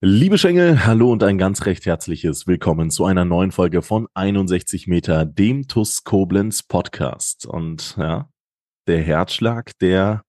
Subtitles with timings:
[0.00, 4.86] Liebe Schengel, hallo und ein ganz recht herzliches Willkommen zu einer neuen Folge von 61
[4.86, 7.46] Meter, dem TUS Koblenz Podcast.
[7.46, 8.28] Und ja,
[8.86, 10.22] der Herzschlag, der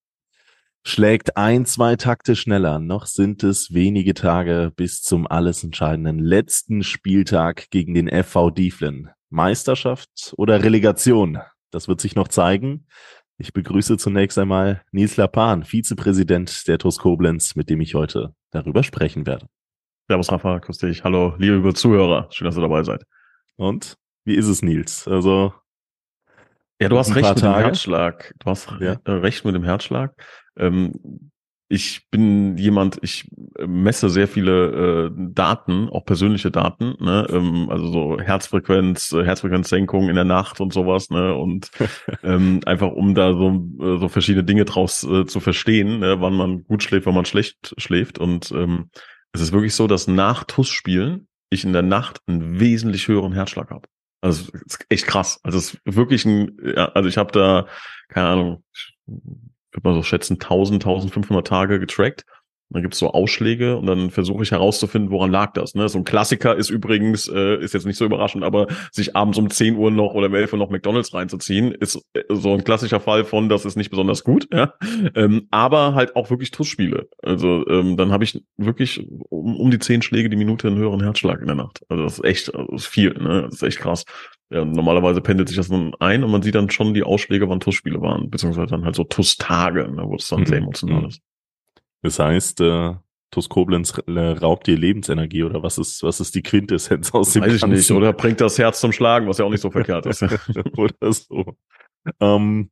[0.84, 2.80] schlägt ein, zwei Takte schneller.
[2.80, 9.12] Noch sind es wenige Tage bis zum alles entscheidenden letzten Spieltag gegen den FV Dieflen.
[9.30, 11.42] Meisterschaft oder Relegation?
[11.70, 12.88] Das wird sich noch zeigen.
[13.38, 18.82] Ich begrüße zunächst einmal Nils Lapan, Vizepräsident der TUS Koblenz, mit dem ich heute darüber
[18.82, 19.48] sprechen werde.
[20.10, 21.04] Servus Rafa, grüß dich.
[21.04, 22.30] Hallo, liebe Zuhörer.
[22.32, 23.04] Schön, dass ihr dabei seid.
[23.58, 23.96] Und
[24.26, 25.08] wie ist es, Nils?
[25.08, 25.54] Also
[26.82, 27.60] ja, du hast recht mit Tage.
[27.60, 28.34] dem Herzschlag.
[28.40, 28.96] Du hast ja.
[29.04, 30.16] Äh, recht mit dem Herzschlag.
[30.58, 31.30] Ähm,
[31.68, 33.30] ich bin jemand, ich
[33.64, 37.28] messe sehr viele äh, Daten, auch persönliche Daten, ne?
[37.30, 41.36] ähm, also so Herzfrequenz, äh, Herzfrequenzsenkung in der Nacht und sowas, ne?
[41.36, 41.70] Und
[42.24, 46.20] ähm, einfach um da so, äh, so verschiedene Dinge draus äh, zu verstehen, ne?
[46.20, 48.18] wann man gut schläft, wann man schlecht schläft.
[48.18, 48.90] Und ähm,
[49.34, 53.70] es ist wirklich so, dass nach TUS-Spielen ich in der Nacht einen wesentlich höheren Herzschlag
[53.70, 53.88] habe.
[54.22, 55.40] Also ist echt krass.
[55.44, 57.68] Also es ist wirklich ein, ja, also ich habe da,
[58.10, 58.96] keine Ahnung, ich
[59.72, 62.26] würde mal so schätzen, 1000, 1500 Tage getrackt
[62.70, 65.74] dann gibt's so Ausschläge und dann versuche ich herauszufinden, woran lag das.
[65.74, 65.90] Ne?
[65.90, 69.50] So ein Klassiker ist übrigens, äh, ist jetzt nicht so überraschend, aber sich abends um
[69.50, 73.00] 10 Uhr noch oder um 11 Uhr noch McDonalds reinzuziehen, ist äh, so ein klassischer
[73.00, 74.48] Fall von, das ist nicht besonders gut.
[74.54, 74.74] Ja?
[75.16, 77.08] Ähm, aber halt auch wirklich Tussspiele.
[77.24, 81.02] Also ähm, dann habe ich wirklich um, um die 10 Schläge die Minute einen höheren
[81.02, 81.82] Herzschlag in der Nacht.
[81.90, 83.14] Also das ist echt das ist viel.
[83.14, 83.44] Ne?
[83.44, 84.06] Das ist echt krass.
[84.52, 87.60] Ja, normalerweise pendelt sich das dann ein und man sieht dann schon die Ausschläge, wann
[87.60, 90.46] Tussspiele waren, beziehungsweise dann halt so Tuss-Tage, ne, wo es dann mhm.
[90.48, 91.22] sehr emotional ist.
[92.02, 92.94] Das heißt, äh,
[93.32, 97.44] TuS Koblenz äh, raubt dir Lebensenergie oder was ist, was ist die Quintessenz aus dem
[97.44, 97.76] Weiß ich Ganzen?
[97.76, 97.92] nicht.
[97.92, 100.24] Oder bringt das Herz zum Schlagen, was ja auch nicht so verkehrt ist.
[100.78, 101.58] oder so.
[102.20, 102.72] Ähm,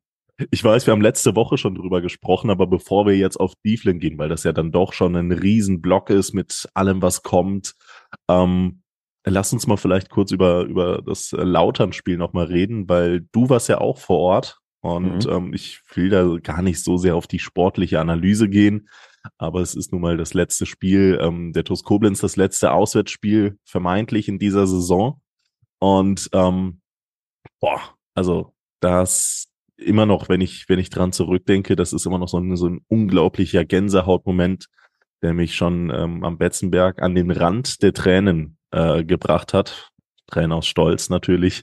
[0.50, 3.98] ich weiß, wir haben letzte Woche schon drüber gesprochen, aber bevor wir jetzt auf Dieflen
[3.98, 7.74] gehen, weil das ja dann doch schon ein Riesenblock ist mit allem, was kommt,
[8.28, 8.82] ähm,
[9.24, 13.80] lass uns mal vielleicht kurz über, über das Lautern-Spiel nochmal reden, weil du warst ja
[13.80, 15.32] auch vor Ort und mhm.
[15.32, 18.88] ähm, ich will da gar nicht so sehr auf die sportliche Analyse gehen
[19.36, 23.58] aber es ist nun mal das letzte Spiel, ähm, der TuS Koblenz, das letzte Auswärtsspiel
[23.64, 25.20] vermeintlich in dieser Saison.
[25.78, 26.80] Und ähm,
[27.60, 27.80] boah,
[28.14, 32.38] also das immer noch, wenn ich, wenn ich dran zurückdenke, das ist immer noch so
[32.38, 34.66] ein, so ein unglaublicher Gänsehautmoment,
[35.22, 39.90] der mich schon ähm, am Betzenberg an den Rand der Tränen äh, gebracht hat.
[40.26, 41.62] Tränen aus Stolz natürlich.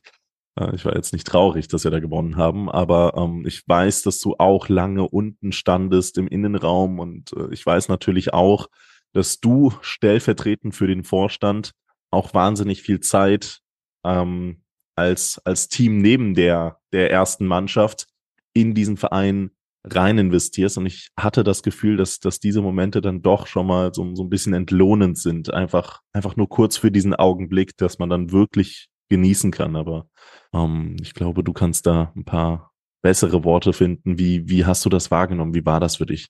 [0.59, 4.01] Äh, ich war jetzt nicht traurig, dass wir da gewonnen haben, aber ähm, ich weiß,
[4.03, 8.67] dass du auch lange unten standest im Innenraum und äh, ich weiß natürlich auch,
[9.13, 11.71] dass du stellvertretend für den Vorstand
[12.11, 13.61] auch wahnsinnig viel Zeit
[14.03, 14.61] ähm,
[14.95, 18.07] als, als Team neben der, der ersten Mannschaft
[18.53, 19.51] in diesen Verein
[19.83, 20.77] rein investierst.
[20.77, 24.23] Und ich hatte das Gefühl, dass, dass diese Momente dann doch schon mal so, so
[24.23, 25.53] ein bisschen entlohnend sind.
[25.53, 29.75] Einfach, einfach nur kurz für diesen Augenblick, dass man dann wirklich genießen kann.
[29.75, 30.07] Aber
[30.53, 32.71] ähm, ich glaube, du kannst da ein paar
[33.01, 34.17] bessere Worte finden.
[34.17, 35.53] Wie, wie hast du das wahrgenommen?
[35.53, 36.27] Wie war das für dich?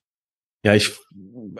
[0.64, 0.92] Ja, ich,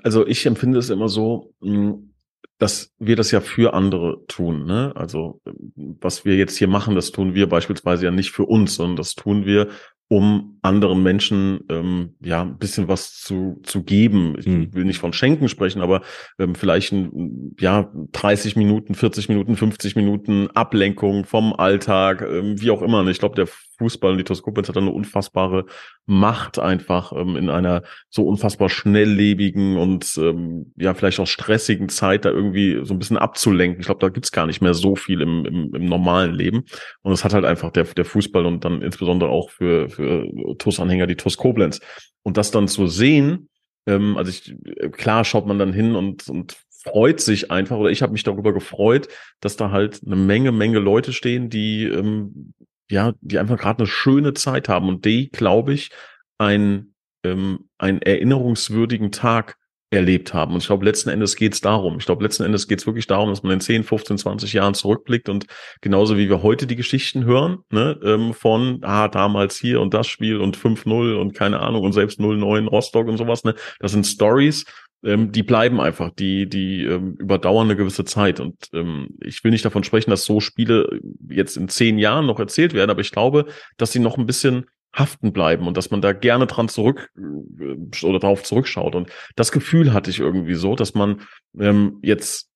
[0.02, 2.12] also ich empfinde es immer so, hm,
[2.58, 4.64] dass wir das ja für andere tun.
[4.64, 4.92] Ne?
[4.94, 5.40] Also
[5.74, 9.14] was wir jetzt hier machen, das tun wir beispielsweise ja nicht für uns, sondern das
[9.14, 9.68] tun wir,
[10.08, 14.36] um anderen Menschen ähm, ja ein bisschen was zu zu geben.
[14.38, 14.72] Ich mhm.
[14.72, 16.02] will nicht von Schenken sprechen, aber
[16.38, 22.70] ähm, vielleicht ein, ja 30 Minuten, 40 Minuten, 50 Minuten Ablenkung vom Alltag, ähm, wie
[22.70, 23.00] auch immer.
[23.00, 23.48] Und ich glaube, der
[23.78, 25.66] Fußball und die Toskopens hat eine unfassbare
[26.06, 32.24] Macht einfach ähm, in einer so unfassbar schnelllebigen und ähm, ja vielleicht auch stressigen Zeit
[32.24, 33.80] da irgendwie so ein bisschen abzulenken.
[33.80, 36.64] Ich glaube, da gibt's gar nicht mehr so viel im, im, im normalen Leben.
[37.02, 40.26] Und es hat halt einfach der, der Fußball und dann insbesondere auch für, für
[40.58, 41.80] TUS-Anhänger die TUS Koblenz.
[42.22, 43.48] Und das dann zu sehen,
[43.86, 44.54] ähm, also ich,
[44.92, 46.56] klar schaut man dann hin und, und
[46.86, 49.08] freut sich einfach, oder ich habe mich darüber gefreut,
[49.40, 52.54] dass da halt eine Menge, Menge Leute stehen, die ähm,
[52.90, 55.90] ja, die einfach gerade eine schöne Zeit haben und die, glaube ich,
[56.38, 56.94] ein,
[57.24, 59.56] ähm, einen erinnerungswürdigen Tag
[59.90, 60.52] erlebt haben.
[60.52, 61.98] Und ich glaube, letzten Endes geht es darum.
[61.98, 64.74] Ich glaube, letzten Endes geht es wirklich darum, dass man in 10, 15, 20 Jahren
[64.74, 65.46] zurückblickt und
[65.80, 70.08] genauso wie wir heute die Geschichten hören, ne, ähm, von, ah, damals hier und das
[70.08, 74.06] Spiel und 5-0 und keine Ahnung und selbst 0-9 Rostock und sowas, ne, das sind
[74.06, 74.64] Stories,
[75.06, 78.40] ähm, die bleiben einfach, die, die ähm, überdauern eine gewisse Zeit.
[78.40, 82.40] Und ähm, ich will nicht davon sprechen, dass so Spiele jetzt in zehn Jahren noch
[82.40, 86.00] erzählt werden, aber ich glaube, dass sie noch ein bisschen haften bleiben und dass man
[86.00, 88.94] da gerne dran zurück äh, oder darauf zurückschaut.
[88.94, 91.20] Und das Gefühl hatte ich irgendwie so, dass man
[91.58, 92.50] ähm, jetzt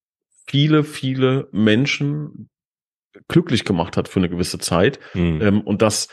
[0.49, 2.51] viele, viele Menschen
[3.29, 4.99] glücklich gemacht hat für eine gewisse Zeit.
[5.15, 5.41] Mhm.
[5.41, 6.09] Ähm, und das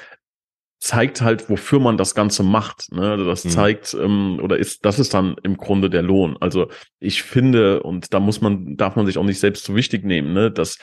[0.80, 2.92] zeigt halt, wofür man das Ganze macht.
[2.92, 3.12] Ne?
[3.12, 3.50] Also das mhm.
[3.50, 6.38] zeigt ähm, oder ist, das ist dann im Grunde der Lohn.
[6.40, 6.70] Also
[7.00, 10.34] ich finde und da muss man, darf man sich auch nicht selbst zu wichtig nehmen,
[10.34, 10.52] ne?
[10.52, 10.78] dass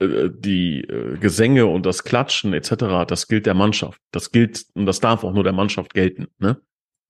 [0.00, 3.06] äh, die äh, Gesänge und das Klatschen etc.
[3.06, 4.00] Das gilt der Mannschaft.
[4.10, 6.26] Das gilt und das darf auch nur der Mannschaft gelten.
[6.38, 6.60] Ne?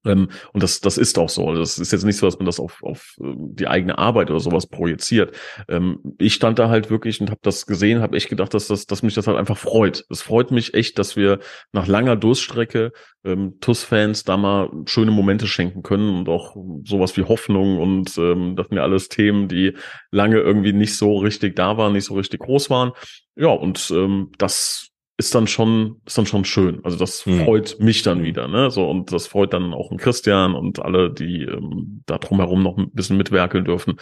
[0.05, 1.49] Ähm, und das, das ist auch so.
[1.49, 4.31] Also das ist jetzt nicht so, dass man das auf, auf ähm, die eigene Arbeit
[4.31, 5.35] oder sowas projiziert.
[5.69, 8.87] Ähm, ich stand da halt wirklich und habe das gesehen, habe echt gedacht, dass, das,
[8.87, 10.05] dass mich das halt einfach freut.
[10.11, 11.41] Es freut mich echt, dass wir
[11.73, 12.93] nach langer Durststrecke
[13.25, 18.57] ähm, TUS-Fans da mal schöne Momente schenken können und auch sowas wie Hoffnung und ähm,
[18.57, 19.75] das sind ja alles Themen, die
[20.11, 22.93] lange irgendwie nicht so richtig da waren, nicht so richtig groß waren.
[23.37, 26.81] Ja, und ähm, das ist dann schon, ist dann schon schön.
[26.85, 27.45] Also das hm.
[27.45, 28.25] freut mich dann hm.
[28.25, 28.71] wieder, ne?
[28.71, 32.77] So, und das freut dann auch einen Christian und alle, die ähm, da drumherum noch
[32.77, 33.97] ein bisschen mitwerkeln dürfen.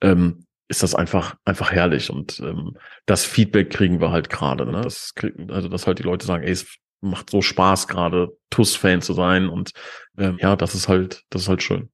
[0.00, 2.10] Ähm, ist das einfach, einfach herrlich.
[2.10, 2.76] Und ähm,
[3.06, 4.80] das Feedback kriegen wir halt gerade, ne?
[4.82, 9.02] Das kriegen, also dass halt die Leute sagen, ey, es macht so Spaß, gerade TUS-Fan
[9.02, 9.48] zu sein.
[9.48, 9.72] Und
[10.16, 11.90] ähm, ja, das ist halt, das ist halt schön.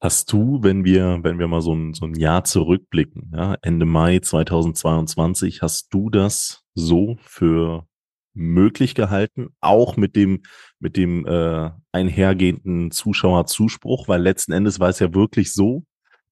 [0.00, 3.86] Hast du, wenn wir, wenn wir mal so ein, so ein Jahr zurückblicken, ja, Ende
[3.86, 7.86] Mai 2022, hast du das so für
[8.34, 10.42] möglich gehalten, auch mit dem,
[10.78, 15.84] mit dem äh, einhergehenden Zuschauerzuspruch, weil letzten Endes war es ja wirklich so,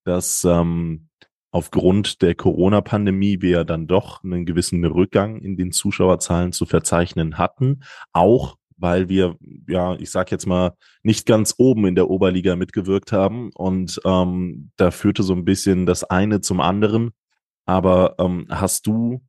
[0.05, 1.09] dass ähm,
[1.51, 7.83] aufgrund der Corona-Pandemie wir dann doch einen gewissen Rückgang in den Zuschauerzahlen zu verzeichnen hatten,
[8.13, 9.37] auch weil wir,
[9.69, 10.73] ja, ich sag jetzt mal,
[11.03, 13.51] nicht ganz oben in der Oberliga mitgewirkt haben.
[13.55, 17.11] Und ähm, da führte so ein bisschen das eine zum anderen.
[17.67, 19.21] Aber ähm, hast du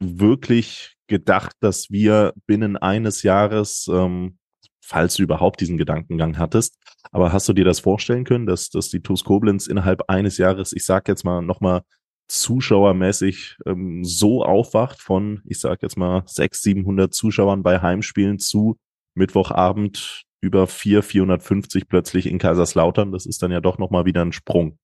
[0.00, 4.38] wirklich gedacht, dass wir binnen eines Jahres, ähm,
[4.84, 6.76] falls du überhaupt diesen Gedankengang hattest,
[7.10, 10.72] aber hast du dir das vorstellen können, dass, dass die TuS Koblenz innerhalb eines Jahres,
[10.72, 11.82] ich sag jetzt mal nochmal
[12.28, 18.78] zuschauermäßig ähm, so aufwacht von, ich sag jetzt mal, 600, 700 Zuschauern bei Heimspielen zu
[19.14, 23.12] Mittwochabend über 4, 450 plötzlich in Kaiserslautern.
[23.12, 24.78] Das ist dann ja doch nochmal wieder ein Sprung.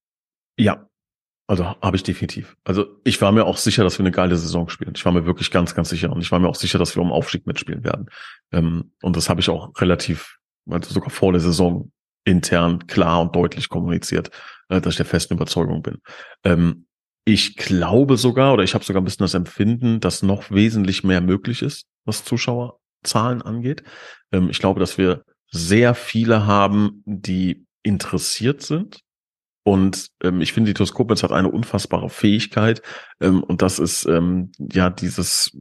[0.59, 0.89] Ja,
[1.47, 2.57] also habe ich definitiv.
[2.65, 4.95] Also ich war mir auch sicher, dass wir eine geile Saison spielen.
[4.97, 6.11] Ich war mir wirklich ganz, ganz sicher.
[6.11, 8.07] Und ich war mir auch sicher, dass wir um Aufstieg mitspielen werden.
[8.53, 10.39] Ähm, und das habe ich auch relativ,
[10.69, 11.91] also sogar vor der Saison
[12.25, 14.31] intern klar und deutlich kommuniziert,
[14.71, 15.99] äh, dass ich der festen Überzeugung bin.
[16.45, 16.87] Ähm,
[17.27, 21.21] ich glaube sogar, oder ich habe sogar ein bisschen das Empfinden, dass noch wesentlich mehr
[21.21, 23.83] möglich ist, was Zuschauerzahlen angeht.
[24.33, 29.01] Ähm, ich glaube, dass wir sehr viele haben, die interessiert sind.
[29.65, 32.83] Und ähm, ich finde, die Toskopitz hat eine unfassbare Fähigkeit.
[33.21, 35.57] Ähm, und das ist ähm, ja dieses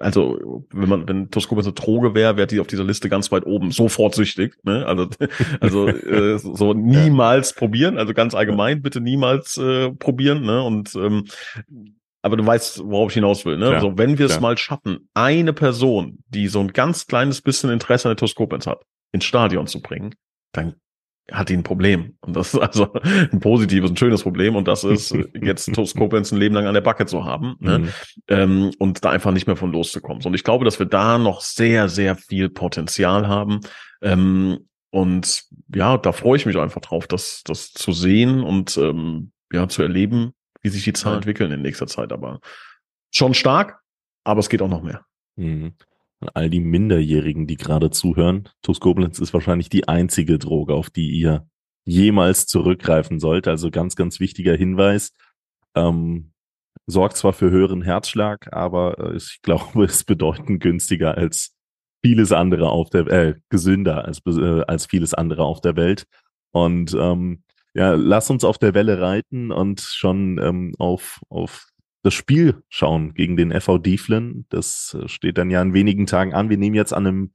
[0.00, 3.44] also wenn man wenn Toskopis eine Droge wäre, wäre die auf dieser Liste ganz weit
[3.44, 4.56] oben, sofort süchtig.
[4.62, 4.86] Ne?
[4.86, 5.08] Also
[5.60, 7.58] also äh, so niemals ja.
[7.58, 10.42] probieren, also ganz allgemein bitte niemals äh, probieren.
[10.42, 10.62] Ne?
[10.62, 11.26] Und ähm,
[12.22, 13.58] aber du weißt, worauf ich hinaus will.
[13.58, 13.66] Ne?
[13.66, 17.70] Klar, also wenn wir es mal schaffen, eine Person, die so ein ganz kleines bisschen
[17.70, 20.14] Interesse an der Toskopens hat, ins Stadion zu bringen,
[20.52, 20.76] dann
[21.30, 22.16] hat die ein Problem.
[22.20, 24.56] Und das ist also ein positives, ein schönes Problem.
[24.56, 27.78] Und das ist jetzt TuS Koblenz ein Leben lang an der Backe zu haben ne?
[27.78, 27.88] mhm.
[28.28, 30.24] ähm, und da einfach nicht mehr von loszukommen.
[30.24, 33.60] Und ich glaube, dass wir da noch sehr, sehr viel Potenzial haben.
[34.00, 39.32] Ähm, und ja, da freue ich mich einfach drauf, das, das zu sehen und ähm,
[39.52, 42.12] ja, zu erleben, wie sich die Zahlen entwickeln in nächster Zeit.
[42.12, 42.40] Aber
[43.10, 43.80] schon stark,
[44.24, 45.04] aber es geht auch noch mehr.
[45.36, 45.74] Mhm
[46.22, 48.48] an all die Minderjährigen, die gerade zuhören.
[48.62, 51.46] TuS Koblenz ist wahrscheinlich die einzige Droge, auf die ihr
[51.84, 53.48] jemals zurückgreifen sollt.
[53.48, 55.12] Also ganz, ganz wichtiger Hinweis.
[55.74, 56.32] Ähm,
[56.86, 61.54] sorgt zwar für höheren Herzschlag, aber äh, ich glaube, es bedeutend günstiger als
[62.04, 66.06] vieles andere auf der äh, gesünder als äh, als vieles andere auf der Welt.
[66.52, 71.66] Und ähm, ja, lass uns auf der Welle reiten und schon ähm, auf auf
[72.02, 74.46] das Spiel schauen gegen den FV Dieflen.
[74.48, 76.50] Das äh, steht dann ja in wenigen Tagen an.
[76.50, 77.32] Wir nehmen jetzt an einem,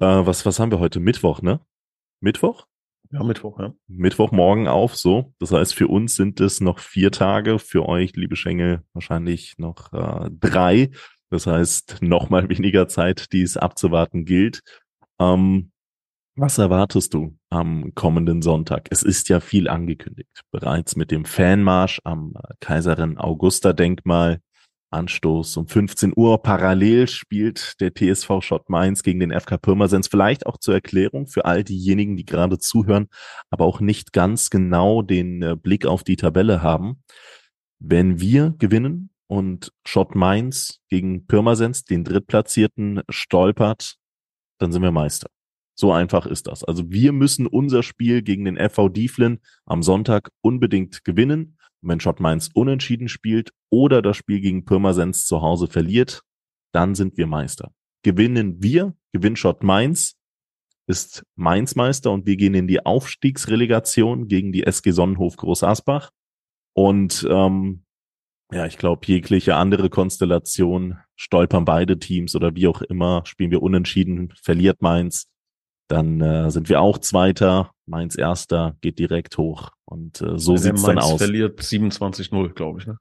[0.00, 1.00] äh, was, was haben wir heute?
[1.00, 1.60] Mittwoch, ne?
[2.20, 2.66] Mittwoch?
[3.10, 3.72] Ja, Mittwoch, ja.
[3.86, 5.32] Mittwochmorgen auf, so.
[5.38, 9.92] Das heißt, für uns sind es noch vier Tage, für euch, liebe Schengel, wahrscheinlich noch
[9.92, 10.90] äh, drei.
[11.30, 14.62] Das heißt, noch mal weniger Zeit, die es abzuwarten gilt.
[15.18, 15.70] Ähm,
[16.38, 18.88] was erwartest du am kommenden Sonntag?
[18.90, 20.42] Es ist ja viel angekündigt.
[20.50, 24.40] Bereits mit dem Fanmarsch am Kaiserin Augusta Denkmal.
[24.90, 26.40] Anstoß um 15 Uhr.
[26.40, 30.08] Parallel spielt der TSV Schott Mainz gegen den FK Pirmasens.
[30.08, 33.08] Vielleicht auch zur Erklärung für all diejenigen, die gerade zuhören,
[33.50, 37.02] aber auch nicht ganz genau den äh, Blick auf die Tabelle haben.
[37.78, 43.96] Wenn wir gewinnen und Schott Mainz gegen Pirmasens, den Drittplatzierten, stolpert,
[44.58, 45.28] dann sind wir Meister.
[45.78, 46.64] So einfach ist das.
[46.64, 51.56] Also wir müssen unser Spiel gegen den FV Dieflin am Sonntag unbedingt gewinnen.
[51.80, 56.22] Und wenn Schott Mainz unentschieden spielt oder das Spiel gegen Pirmasens zu Hause verliert,
[56.72, 57.70] dann sind wir Meister.
[58.02, 60.16] Gewinnen wir, gewinnt Schott Mainz,
[60.88, 66.10] ist Mainz Meister und wir gehen in die Aufstiegsrelegation gegen die SG Sonnenhof Groß Asbach.
[66.74, 67.84] Und ähm,
[68.50, 73.62] ja, ich glaube, jegliche andere Konstellation stolpern beide Teams oder wie auch immer, spielen wir
[73.62, 75.28] unentschieden, verliert Mainz,
[75.88, 79.70] dann äh, sind wir auch Zweiter, Mainz Erster, geht direkt hoch.
[79.84, 81.18] Und äh, so sieht's dann aus.
[81.18, 82.86] verliert 27-0, glaube ich.
[82.86, 82.98] Ne?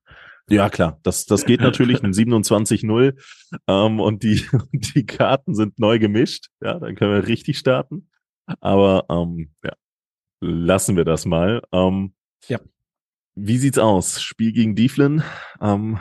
[0.49, 3.21] Ja, klar, das, das geht natürlich mit 27-0
[3.67, 6.47] ähm, und die, die Karten sind neu gemischt.
[6.61, 8.09] Ja, dann können wir richtig starten.
[8.61, 9.73] Aber ähm, ja,
[10.39, 11.61] lassen wir das mal.
[11.73, 12.13] Ähm,
[12.47, 12.59] ja.
[13.35, 14.21] Wie sieht's aus?
[14.21, 15.21] Spiel gegen Dieflin?
[15.59, 15.99] Ähm,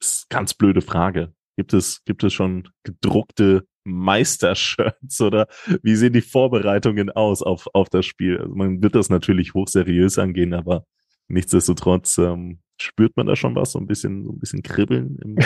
[0.00, 1.34] ist ganz blöde Frage.
[1.56, 5.46] Gibt es, gibt es schon gedruckte Meistershirts oder
[5.82, 8.38] wie sehen die Vorbereitungen aus auf, auf das Spiel?
[8.38, 10.84] Also man wird das natürlich hochseriös angehen, aber
[11.28, 15.18] nichtsdestotrotz ähm, spürt man da schon was, so ein bisschen, so ein bisschen Kribbeln?
[15.22, 15.38] Im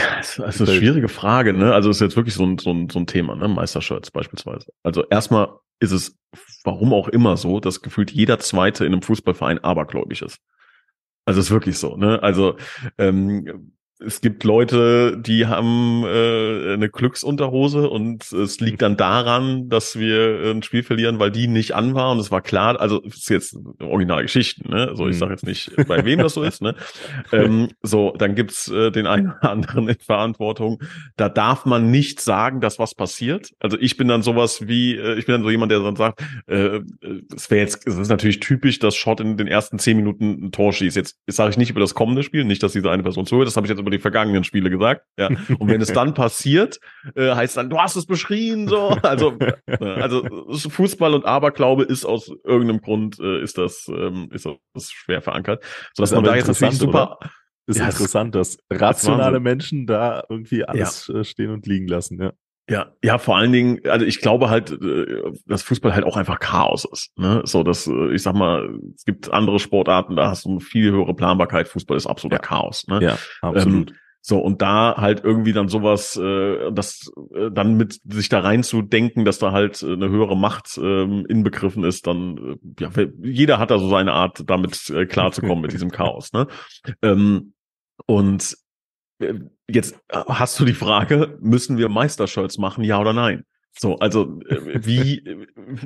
[0.42, 1.72] also eine schwierige Frage, ne?
[1.72, 3.48] Also ist jetzt wirklich so ein, so ein, so ein Thema, ne?
[3.48, 4.72] Meistershirts beispielsweise.
[4.82, 6.18] Also erstmal ist es,
[6.64, 10.38] warum auch immer so, dass gefühlt jeder Zweite in einem Fußballverein abergläubig ist.
[11.24, 12.22] Also ist wirklich so, ne?
[12.22, 12.56] Also
[12.98, 13.72] ähm,
[14.04, 20.50] es gibt Leute, die haben äh, eine Glücksunterhose und es liegt dann daran, dass wir
[20.50, 23.30] ein Spiel verlieren, weil die nicht an war und es war klar, also es ist
[23.30, 24.92] jetzt Originalgeschichten, ne?
[24.94, 26.74] So, ich sage jetzt nicht, bei wem das so ist, ne?
[27.32, 30.82] Ähm, so, dann gibt's äh, den einen oder anderen in Verantwortung.
[31.16, 33.50] Da darf man nicht sagen, dass was passiert.
[33.60, 36.22] Also ich bin dann sowas wie, äh, ich bin dann so jemand, der dann sagt,
[36.46, 36.80] äh,
[37.34, 40.52] es wäre jetzt, es ist natürlich typisch, dass Schott in den ersten zehn Minuten ein
[40.52, 40.96] Tor schießt.
[40.96, 43.46] Jetzt, jetzt sage ich nicht über das kommende Spiel, nicht, dass diese eine Person zuhört,
[43.46, 45.06] das habe ich jetzt über die vergangenen Spiele gesagt.
[45.18, 45.28] Ja.
[45.58, 46.80] Und wenn es dann passiert,
[47.14, 48.96] äh, heißt dann, du hast es beschrien, so.
[49.02, 50.24] Also, äh, also
[50.68, 55.64] Fußball und Aberglaube ist aus irgendeinem Grund, äh, ist das, ähm, ist das schwer verankert.
[55.94, 57.18] So dass man da jetzt natürlich super.
[57.20, 57.30] Oder?
[57.66, 61.20] Ist ja, interessant, dass rationale Menschen da irgendwie alles ja.
[61.20, 62.32] Äh, stehen und liegen lassen, ja.
[62.70, 66.38] Ja, ja, vor allen Dingen, also ich glaube halt, äh, dass Fußball halt auch einfach
[66.38, 67.10] Chaos ist.
[67.18, 67.42] Ne?
[67.44, 70.92] So, dass äh, ich sag mal, es gibt andere Sportarten, da hast du eine viel
[70.92, 71.66] höhere Planbarkeit.
[71.66, 72.42] Fußball ist absoluter ja.
[72.42, 72.86] Chaos.
[72.86, 73.00] Ne?
[73.02, 73.90] Ja, absolut.
[73.90, 78.40] Ähm, so, und da halt irgendwie dann sowas, äh, das äh, dann mit sich da
[78.40, 82.90] reinzudenken, dass da halt äh, eine höhere Macht ähm, inbegriffen ist, dann, äh, ja,
[83.22, 86.32] jeder hat da so seine Art, damit äh, klarzukommen mit diesem Chaos.
[86.32, 86.46] Ne?
[87.02, 87.54] Ähm,
[88.06, 88.56] und
[89.20, 89.34] äh,
[89.72, 93.44] jetzt äh, hast du die Frage, müssen wir Meisterscholz machen, ja oder nein?
[93.78, 95.22] So, also äh, wie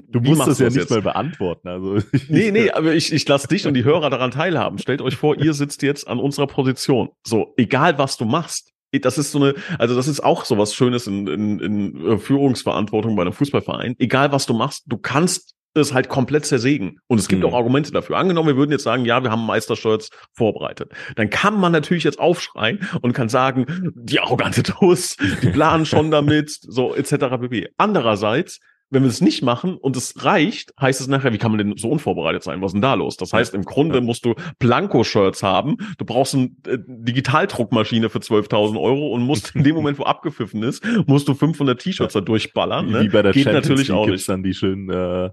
[0.09, 0.91] du wie musst es ja nicht jetzt?
[0.91, 1.69] mal beantworten.
[1.69, 1.99] Also
[2.29, 4.79] nee, nee, aber ich, ich lasse dich und die Hörer daran teilhaben.
[4.79, 7.11] Stellt euch vor, ihr sitzt jetzt an unserer Position.
[7.27, 8.71] So, egal was du machst.
[9.03, 13.17] Das ist so eine, also das ist auch so was Schönes in, in, in Führungsverantwortung
[13.17, 13.97] bei einem Fußballverein.
[13.99, 17.01] Egal was du machst, du kannst es halt komplett zersägen.
[17.07, 17.49] Und es gibt mhm.
[17.49, 18.17] auch Argumente dafür.
[18.17, 20.93] Angenommen, wir würden jetzt sagen, ja, wir haben Meisterstolz vorbereitet.
[21.17, 26.11] Dann kann man natürlich jetzt aufschreien und kann sagen, die arrogante Tuss, die planen schon
[26.11, 27.15] damit, so etc.
[27.41, 27.69] pp.
[27.77, 31.59] Andererseits, wenn wir es nicht machen und es reicht, heißt es nachher, wie kann man
[31.59, 32.61] denn so unvorbereitet sein?
[32.61, 33.17] Was ist denn da los?
[33.17, 35.77] Das heißt, im Grunde musst du Blanko-Shirts haben.
[35.99, 40.63] Du brauchst eine äh, Digitaldruckmaschine für 12.000 Euro und musst in dem Moment, wo abgepfiffen
[40.63, 42.91] ist, musst du 500 T-Shirts da durchballern.
[42.91, 43.03] Ne?
[43.03, 44.29] Wie bei der Geht Champions natürlich League auch nicht.
[44.29, 45.31] dann die schönen äh,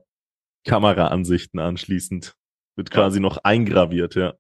[0.66, 2.36] Kameraansichten anschließend.
[2.76, 3.22] Wird quasi ja.
[3.22, 4.34] noch eingraviert, ja.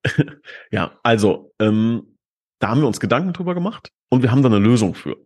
[0.71, 2.17] ja, also, ähm,
[2.59, 5.17] da haben wir uns Gedanken drüber gemacht und wir haben da eine Lösung für.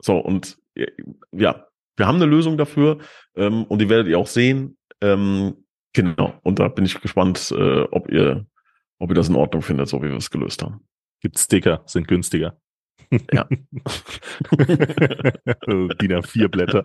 [0.00, 0.58] So, und
[1.32, 2.98] ja, wir haben eine Lösung dafür
[3.36, 4.78] ähm, und die werdet ihr auch sehen.
[5.02, 8.46] Ähm, genau, und da bin ich gespannt, äh, ob ihr,
[8.98, 10.86] ob ihr das in Ordnung findet, so wie wir es gelöst haben.
[11.20, 12.58] Gibt Sticker, sind günstiger.
[13.32, 13.44] Ja.
[13.50, 13.72] DIN
[16.12, 16.84] A4 Blätter.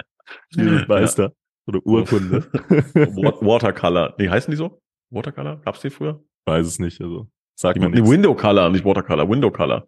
[0.54, 1.34] Dieses Meister.
[1.68, 2.44] Oder Urkunde.
[3.42, 4.14] Watercolor.
[4.18, 4.82] Nee, heißen die so?
[5.10, 5.62] Watercolor?
[5.62, 6.24] Gab's die früher?
[6.46, 7.28] Weiß es nicht, also.
[7.56, 8.08] Sag mir nicht.
[8.08, 9.88] Window Color, nicht Watercolor, Window Color.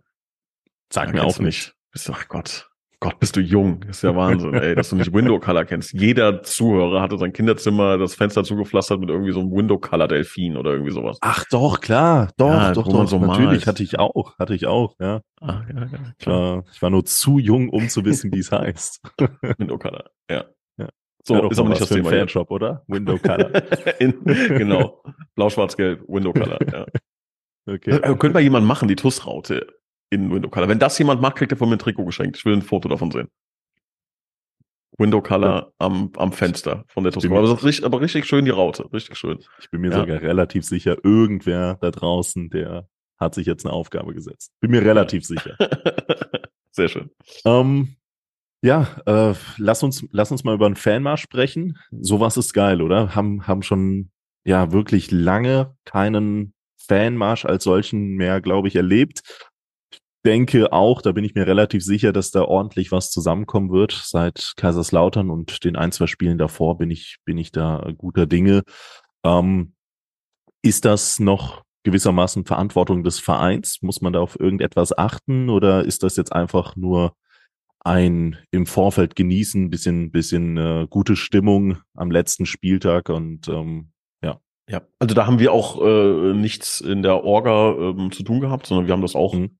[0.91, 1.75] Sag ja, mir auch nicht.
[1.91, 2.69] Bist du, ach Gott.
[3.00, 3.81] Gott, bist du jung.
[3.81, 5.93] Das ist ja Wahnsinn, ey, dass du nicht Window Color kennst.
[5.93, 10.57] Jeder Zuhörer hatte sein Kinderzimmer das Fenster zugepflastert mit irgendwie so einem Window Color Delfin
[10.57, 11.19] oder irgendwie sowas.
[11.22, 12.31] Ach doch, klar.
[12.38, 13.07] Doch, ja, doch, doch.
[13.07, 13.67] So Natürlich malt.
[13.67, 14.36] hatte ich auch.
[14.39, 15.22] Hatte ich auch, ja.
[15.41, 16.13] Ah, ja, ja klar.
[16.17, 19.00] Ich war, ich war nur zu jung, um zu wissen, wie es heißt.
[19.60, 20.46] Window Color, ja.
[21.27, 22.10] So, ja, ist aber nicht das Thema.
[22.10, 22.84] Fanshop, oder?
[22.88, 23.51] Window Color.
[24.00, 25.03] In, genau.
[25.36, 26.86] Blau-Schwarz-Gelb, Window Color, ja.
[27.69, 27.98] Okay.
[27.98, 29.67] Äh, könnte mal jemand machen, die TUS-Raute.
[30.10, 30.69] in Window Color.
[30.69, 32.38] Wenn das jemand macht, kriegt er von mir ein Trikot geschenkt.
[32.38, 33.27] Ich will ein Foto davon sehen.
[34.98, 35.72] Window Color ja.
[35.79, 37.38] am, am Fenster von der Tosco.
[37.38, 38.89] Aber, richtig, aber richtig schön die Raute.
[38.93, 39.39] Richtig schön.
[39.60, 40.00] Ich bin mir ja.
[40.00, 42.88] sogar relativ sicher, irgendwer da draußen, der
[43.19, 44.53] hat sich jetzt eine Aufgabe gesetzt.
[44.62, 45.57] Bin mir relativ sicher.
[46.72, 47.10] Sehr schön.
[47.43, 47.97] Ähm,
[48.68, 51.78] ja, äh, lass uns, lass uns mal über einen Fanmarsch sprechen.
[51.90, 53.16] Sowas ist geil, oder?
[53.16, 54.12] Haben, haben schon,
[54.46, 59.22] ja, wirklich lange keinen Fanmarsch als solchen mehr, glaube ich, erlebt.
[60.26, 63.94] Denke auch, da bin ich mir relativ sicher, dass da ordentlich was zusammenkommen wird.
[63.94, 68.64] Seit Kaiserslautern und den ein, zwei Spielen davor bin ich, bin ich da guter Dinge.
[69.24, 69.76] Ähm,
[70.62, 73.78] ist das noch gewissermaßen Verantwortung des Vereins?
[73.82, 77.14] Muss man da auf irgendetwas achten oder ist das jetzt einfach nur
[77.79, 83.91] ein im Vorfeld genießen, bisschen, bisschen äh, gute Stimmung am letzten Spieltag und ähm,
[84.24, 84.39] ja.
[84.69, 88.67] Ja, also da haben wir auch äh, nichts in der Orga ähm, zu tun gehabt,
[88.67, 89.57] sondern wir haben das auch mhm.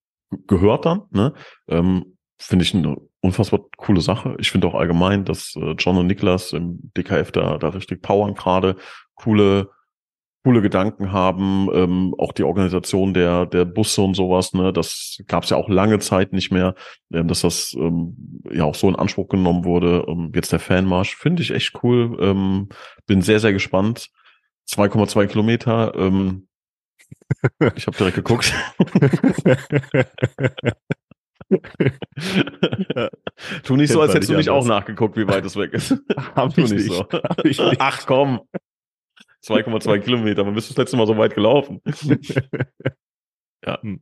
[0.48, 1.04] gehört dann.
[1.12, 1.34] Ne?
[1.68, 4.36] Ähm, finde ich eine unfassbar coole Sache.
[4.40, 8.36] Ich finde auch allgemein, dass äh, John und Niklas im DKF da, da richtig powern
[8.36, 8.76] gerade,
[9.16, 9.70] coole
[10.44, 15.44] coole Gedanken haben, ähm, auch die Organisation der, der Busse und sowas, ne, das gab
[15.44, 16.76] es ja auch lange Zeit nicht mehr,
[17.12, 20.06] ähm, dass das ähm, ja auch so in Anspruch genommen wurde.
[20.08, 22.18] Ähm, jetzt der Fanmarsch, finde ich echt cool.
[22.22, 22.70] Ähm,
[23.06, 24.10] bin sehr, sehr gespannt.
[24.70, 25.94] 2,2 Kilometer.
[25.96, 26.48] Ähm,
[27.76, 28.54] ich habe direkt geguckt.
[33.64, 35.96] tu nicht so, als hättest du nicht auch nachgeguckt, wie weit es weg ist.
[36.36, 36.88] Hab ich nicht.
[36.88, 37.08] So.
[37.10, 37.78] Hab ich nicht.
[37.80, 38.42] Ach komm.
[39.48, 40.44] 2,2 Kilometer.
[40.44, 41.82] Man bist das letzte Mal so weit gelaufen.
[43.66, 43.82] ja.
[43.82, 44.02] Hm.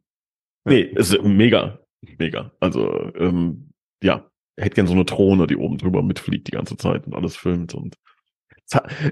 [0.66, 1.80] Nee, ist mega.
[2.18, 2.52] Mega.
[2.60, 3.72] Also, ähm,
[4.02, 7.36] ja, hätte gern so eine Drohne, die oben drüber mitfliegt die ganze Zeit und alles
[7.36, 7.96] filmt und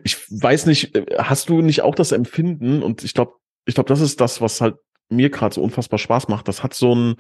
[0.04, 3.34] ich weiß nicht, äh, hast du nicht auch das Empfinden und ich glaube,
[3.66, 4.76] ich glaube, das ist das, was halt
[5.10, 6.48] mir gerade so unfassbar Spaß macht.
[6.48, 7.16] Das hat so ein,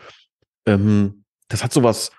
[0.65, 2.11] ähm, das hat so was,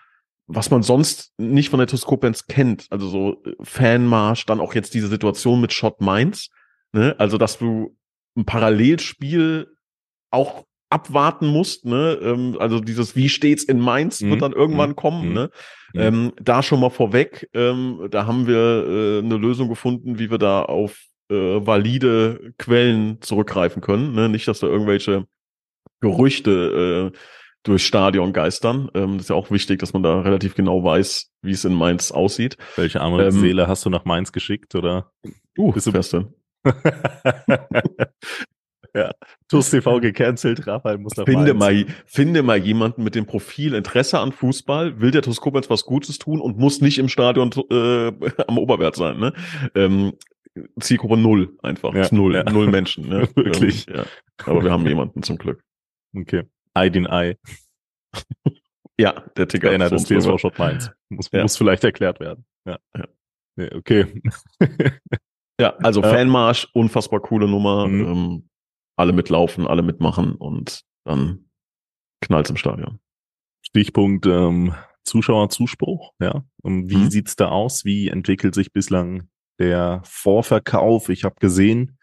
[0.46, 2.86] was man sonst nicht von der Toskopenz kennt.
[2.90, 6.48] Also so äh, Fanmarsch, dann auch jetzt diese Situation mit Shot Mainz.
[6.94, 7.14] Ne?
[7.18, 7.96] Also, dass du
[8.36, 9.68] ein Parallelspiel
[10.30, 12.18] auch abwarten musst, ne?
[12.22, 14.30] Ähm, also dieses Wie steht's in Mainz mhm.
[14.30, 14.96] wird dann irgendwann mhm.
[14.96, 15.34] kommen, mhm.
[15.34, 15.50] ne?
[15.92, 16.00] Mhm.
[16.00, 20.38] Ähm, da schon mal vorweg, ähm, da haben wir äh, eine Lösung gefunden, wie wir
[20.38, 24.12] da auf äh, valide Quellen zurückgreifen können.
[24.12, 24.28] Ne?
[24.28, 25.26] Nicht, dass da irgendwelche
[26.00, 27.18] Gerüchte äh,
[27.62, 28.90] durchs Stadion geistern.
[28.94, 31.74] Ähm, das ist ja auch wichtig, dass man da relativ genau weiß, wie es in
[31.74, 32.56] Mainz aussieht.
[32.76, 35.12] Welche arme ähm, Seele hast du nach Mainz geschickt oder?
[35.56, 36.34] Uh, bist du fest denn?
[38.94, 39.10] ja.
[39.48, 44.18] TUS TV gecancelt, Raphael muss nach finde mal, finde mal jemanden mit dem Profil Interesse
[44.18, 48.12] an Fußball, will der TuS Koblenz was Gutes tun und muss nicht im Stadion äh,
[48.48, 49.18] am Oberwert sein.
[49.18, 49.32] Ne?
[49.74, 50.14] Ähm,
[50.80, 51.94] Zielgruppe null einfach.
[51.94, 52.34] Ja, null.
[52.34, 52.44] Ja.
[52.44, 53.08] Null Menschen.
[53.14, 53.28] Ne?
[53.34, 53.88] Wirklich.
[53.88, 54.04] Ähm, ja.
[54.44, 55.62] Aber wir haben jemanden zum Glück.
[56.16, 56.44] Okay.
[56.74, 57.36] Ei den Ei.
[58.98, 59.68] ja, der Ticker.
[59.68, 60.90] Trainer des TSV Schott Mainz.
[61.08, 62.44] Muss, muss vielleicht erklärt werden.
[62.64, 62.78] Ja.
[62.96, 63.04] ja.
[63.56, 64.22] Nee, okay.
[65.60, 66.08] Ja, also ja.
[66.08, 67.86] Fanmarsch, unfassbar coole Nummer.
[67.86, 68.06] Mhm.
[68.06, 68.48] Ähm,
[68.96, 71.50] alle mitlaufen, alle mitmachen und dann
[72.20, 73.00] knallt's im Stadion.
[73.62, 76.44] Stichpunkt ähm, Zuschauerzuspruch, ja.
[76.62, 77.10] Und wie mhm.
[77.10, 77.84] sieht's da aus?
[77.84, 81.08] Wie entwickelt sich bislang der Vorverkauf?
[81.08, 81.98] Ich habe gesehen,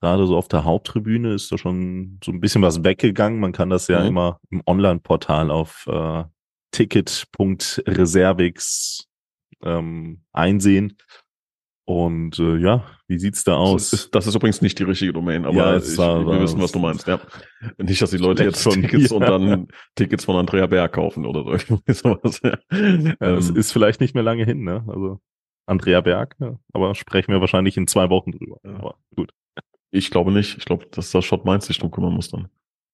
[0.00, 3.40] gerade so auf der Haupttribüne ist da schon so ein bisschen was weggegangen.
[3.40, 4.06] Man kann das ja mhm.
[4.06, 6.24] immer im Online-Portal auf äh,
[6.70, 9.08] ticket.reservix
[9.62, 10.96] ähm, einsehen.
[11.88, 13.88] Und äh, ja, wie sieht's da aus?
[13.88, 16.60] Das ist, das ist übrigens nicht die richtige Domain, aber ja, ich, war, wir wissen,
[16.60, 17.06] was du meinst.
[17.06, 17.18] Ja.
[17.78, 19.16] Nicht, dass die Leute jetzt schon Tickets ja.
[19.16, 22.42] und dann Tickets von Andrea Berg kaufen oder sowas.
[22.44, 22.58] Ja.
[22.70, 24.84] Ja, das ähm, ist vielleicht nicht mehr lange hin, ne?
[24.86, 25.18] Also
[25.64, 26.58] Andrea Berg, ja.
[26.74, 28.58] aber sprechen wir wahrscheinlich in zwei Wochen drüber.
[28.64, 29.32] Aber gut.
[29.90, 30.58] Ich glaube nicht.
[30.58, 32.48] Ich glaube, dass das Shot Mainz sich drum kümmern muss dann.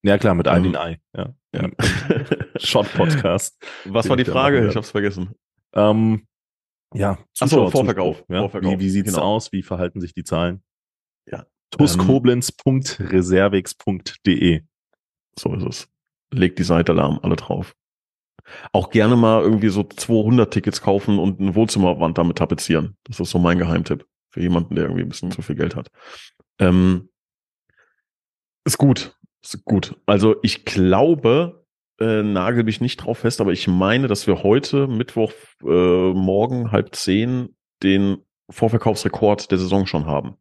[0.04, 1.34] Ja klar, mit ähm, Ei Ja.
[1.52, 1.68] ja.
[2.58, 3.60] Shot Podcast.
[3.86, 4.68] Was war die Frage?
[4.68, 5.34] Ich hab's vergessen.
[5.72, 6.28] Ähm,
[6.94, 8.24] ja, Achso, Vorverkauf.
[8.28, 8.40] Ja?
[8.40, 8.72] Vorverkauf.
[8.72, 9.34] Wie, wie sieht's genau.
[9.34, 9.52] aus?
[9.52, 10.62] Wie verhalten sich die Zahlen?
[11.30, 11.46] Ja.
[11.70, 14.62] tuskoblenz.reservix.de
[15.38, 15.88] So ist es.
[16.32, 17.76] Legt die Seite Alarm alle drauf.
[18.72, 22.96] Auch gerne mal irgendwie so 200 Tickets kaufen und eine Wohnzimmerwand damit tapezieren.
[23.04, 25.88] Das ist so mein Geheimtipp für jemanden, der irgendwie ein bisschen zu viel Geld hat.
[26.58, 27.10] Ähm,
[28.64, 29.16] ist gut.
[29.42, 29.96] Ist gut.
[30.06, 31.63] Also ich glaube,
[32.00, 36.72] äh, nagel mich nicht drauf fest, aber ich meine, dass wir heute, Mittwoch, äh, morgen,
[36.72, 38.18] halb zehn, den
[38.50, 40.36] Vorverkaufsrekord der Saison schon haben.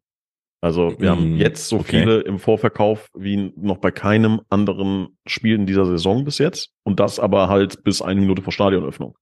[0.60, 2.00] Also wir mm, haben jetzt so okay.
[2.00, 6.70] viele im Vorverkauf wie noch bei keinem anderen Spiel in dieser Saison bis jetzt.
[6.84, 9.14] Und das aber halt bis eine Minute vor Stadionöffnung.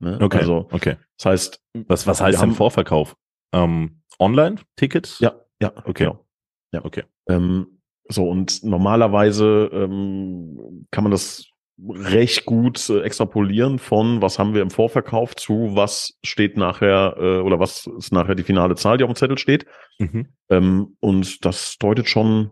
[0.00, 0.18] Ne?
[0.20, 0.38] Okay.
[0.38, 0.96] Also, okay.
[1.16, 3.14] Das heißt, was, was heißt denn Vorverkauf?
[3.52, 5.20] Ähm, Online-Tickets?
[5.20, 6.04] Ja, ja, okay.
[6.04, 6.26] Genau.
[6.72, 7.04] Ja, okay.
[7.28, 11.49] Ähm, so, und normalerweise ähm, kann man das
[11.88, 17.38] recht gut äh, extrapolieren von was haben wir im Vorverkauf zu was steht nachher äh,
[17.38, 19.66] oder was ist nachher die finale Zahl, die auf dem Zettel steht.
[19.98, 20.28] Mhm.
[20.48, 22.50] Ähm, und das deutet schon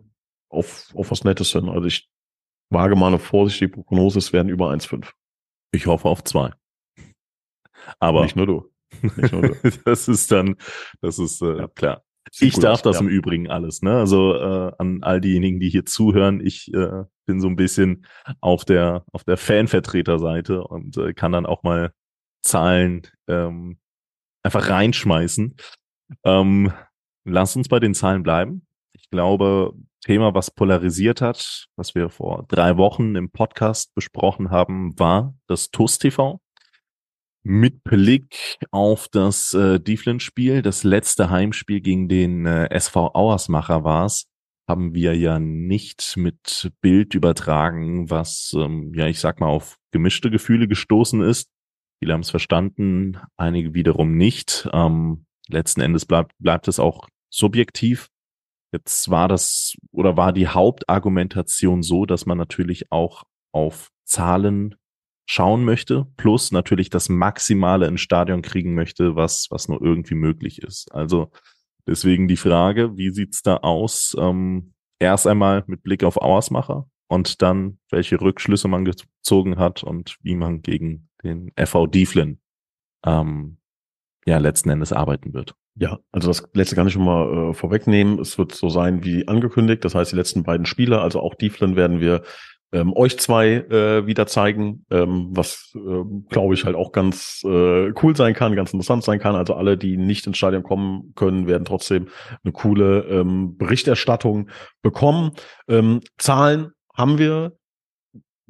[0.48, 1.68] auf, auf was Nettes hin.
[1.68, 2.08] Also ich
[2.70, 5.10] wage mal eine vorsichtige Prognose, es werden über 1,5.
[5.72, 6.52] Ich hoffe auf zwei.
[7.98, 8.70] Aber nicht nur du.
[9.16, 9.54] Nicht nur du.
[9.84, 10.56] das ist dann,
[11.00, 11.68] das ist äh, ja.
[11.68, 12.02] klar.
[12.40, 13.02] Ich darf aus, das ja.
[13.02, 13.96] im Übrigen alles, ne?
[13.96, 18.06] Also äh, an all diejenigen, die hier zuhören, ich äh, bin so ein bisschen
[18.40, 21.92] auf der auf der Fanvertreterseite und äh, kann dann auch mal
[22.42, 23.78] Zahlen ähm,
[24.42, 25.56] einfach reinschmeißen.
[26.24, 26.72] Ähm,
[27.24, 28.66] lass uns bei den Zahlen bleiben.
[28.94, 34.98] Ich glaube, Thema, was polarisiert hat, was wir vor drei Wochen im Podcast besprochen haben,
[34.98, 36.40] war das TUS TV.
[37.42, 44.06] Mit Blick auf das äh, Dieflin-Spiel, das letzte Heimspiel gegen den äh, SV Auersmacher war
[44.06, 44.26] es,
[44.68, 50.30] haben wir ja nicht mit Bild übertragen, was, ähm, ja, ich sag mal, auf gemischte
[50.30, 51.48] Gefühle gestoßen ist.
[52.00, 54.68] Viele haben es verstanden, einige wiederum nicht.
[54.72, 58.08] Ähm, letzten Endes bleibt, bleibt es auch subjektiv.
[58.72, 64.74] Jetzt war das oder war die Hauptargumentation so, dass man natürlich auch auf Zahlen
[65.26, 70.62] schauen möchte, plus natürlich das Maximale ins Stadion kriegen möchte, was, was nur irgendwie möglich
[70.62, 70.92] ist.
[70.92, 71.30] Also
[71.88, 74.14] deswegen die Frage, wie sieht's da aus?
[74.18, 80.16] Ähm, erst einmal mit Blick auf Auersmacher und dann, welche Rückschlüsse man gezogen hat und
[80.22, 82.40] wie man gegen den FV Dieflin
[83.04, 83.58] ähm,
[84.26, 85.54] ja letzten Endes arbeiten wird.
[85.74, 88.18] Ja, also das letzte kann ich schon mal äh, vorwegnehmen.
[88.18, 89.84] Es wird so sein wie angekündigt.
[89.84, 92.22] Das heißt, die letzten beiden Spiele, also auch Dieflin, werden wir
[92.72, 97.92] ähm, euch zwei äh, wieder zeigen, ähm, was äh, glaube ich halt auch ganz äh,
[98.02, 99.34] cool sein kann, ganz interessant sein kann.
[99.34, 102.08] Also alle, die nicht ins Stadion kommen können, werden trotzdem
[102.44, 104.50] eine coole ähm, Berichterstattung
[104.82, 105.32] bekommen.
[105.68, 107.52] Ähm, Zahlen haben wir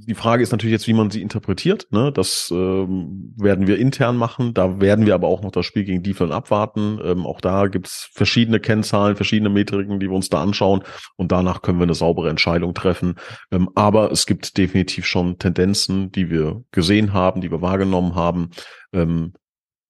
[0.01, 1.89] die Frage ist natürlich jetzt, wie man sie interpretiert.
[1.91, 2.13] Ne?
[2.13, 4.55] Das ähm, werden wir intern machen.
[4.55, 7.01] Da werden wir aber auch noch das Spiel gegen Dieflin abwarten.
[7.03, 10.85] Ähm, auch da gibt's verschiedene Kennzahlen, verschiedene Metriken, die wir uns da anschauen.
[11.17, 13.17] Und danach können wir eine saubere Entscheidung treffen.
[13.51, 18.51] Ähm, aber es gibt definitiv schon Tendenzen, die wir gesehen haben, die wir wahrgenommen haben.
[18.93, 19.33] Ähm,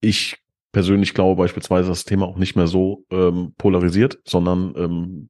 [0.00, 0.38] ich
[0.72, 5.28] persönlich glaube beispielsweise, dass das Thema auch nicht mehr so ähm, polarisiert, sondern ähm,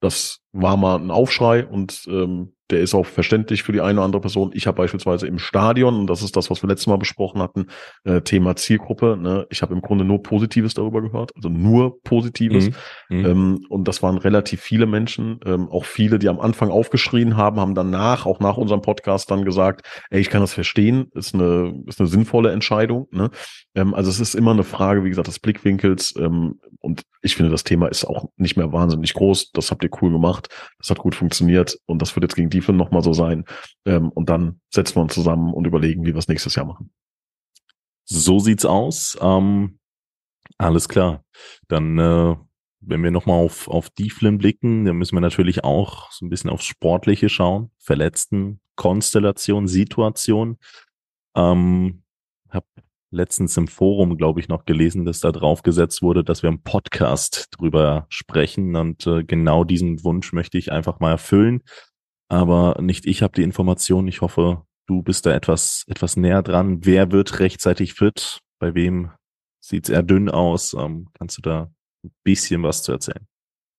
[0.00, 4.04] das war mal ein Aufschrei und ähm, der ist auch verständlich für die eine oder
[4.06, 4.50] andere Person.
[4.52, 7.66] Ich habe beispielsweise im Stadion, und das ist das, was wir letztes Mal besprochen hatten,
[8.04, 9.16] äh, Thema Zielgruppe.
[9.16, 9.46] Ne?
[9.50, 12.70] Ich habe im Grunde nur Positives darüber gehört, also nur Positives.
[13.08, 13.18] Mhm.
[13.18, 13.26] mhm.
[13.26, 17.60] Ähm, und das waren relativ viele Menschen, ähm, auch viele, die am Anfang aufgeschrien haben,
[17.60, 21.82] haben danach, auch nach unserem Podcast dann gesagt, ey, ich kann das verstehen, ist eine,
[21.86, 23.06] ist eine sinnvolle Entscheidung.
[23.12, 23.30] Ne?
[23.74, 26.14] Ähm, also es ist immer eine Frage, wie gesagt, des Blickwinkels.
[26.18, 29.52] Ähm, und ich finde, das Thema ist auch nicht mehr wahnsinnig groß.
[29.52, 30.45] Das habt ihr cool gemacht.
[30.78, 31.78] Das hat gut funktioniert.
[31.86, 33.44] Und das wird jetzt gegen Tiefe nochmal so sein.
[33.84, 36.90] Ähm, und dann setzen wir uns zusammen und überlegen, wie wir es nächstes Jahr machen.
[38.04, 39.18] So sieht's aus.
[39.20, 39.78] Ähm,
[40.58, 41.24] alles klar.
[41.68, 42.36] Dann, äh,
[42.80, 46.50] wenn wir nochmal auf, auf Dieflin blicken, dann müssen wir natürlich auch so ein bisschen
[46.50, 47.70] aufs Sportliche schauen.
[47.78, 50.58] Verletzten, Konstellation, Situation.
[51.34, 52.02] Ähm,
[52.50, 52.64] hab
[53.16, 56.62] letztens im Forum, glaube ich, noch gelesen, dass da drauf gesetzt wurde, dass wir im
[56.62, 58.76] Podcast drüber sprechen.
[58.76, 61.62] Und äh, genau diesen Wunsch möchte ich einfach mal erfüllen.
[62.28, 64.06] Aber nicht ich habe die Information.
[64.06, 66.84] Ich hoffe, du bist da etwas, etwas näher dran.
[66.84, 68.40] Wer wird rechtzeitig fit?
[68.58, 69.10] Bei wem
[69.60, 70.74] sieht's eher dünn aus?
[70.74, 71.70] Ähm, kannst du da
[72.04, 73.26] ein bisschen was zu erzählen?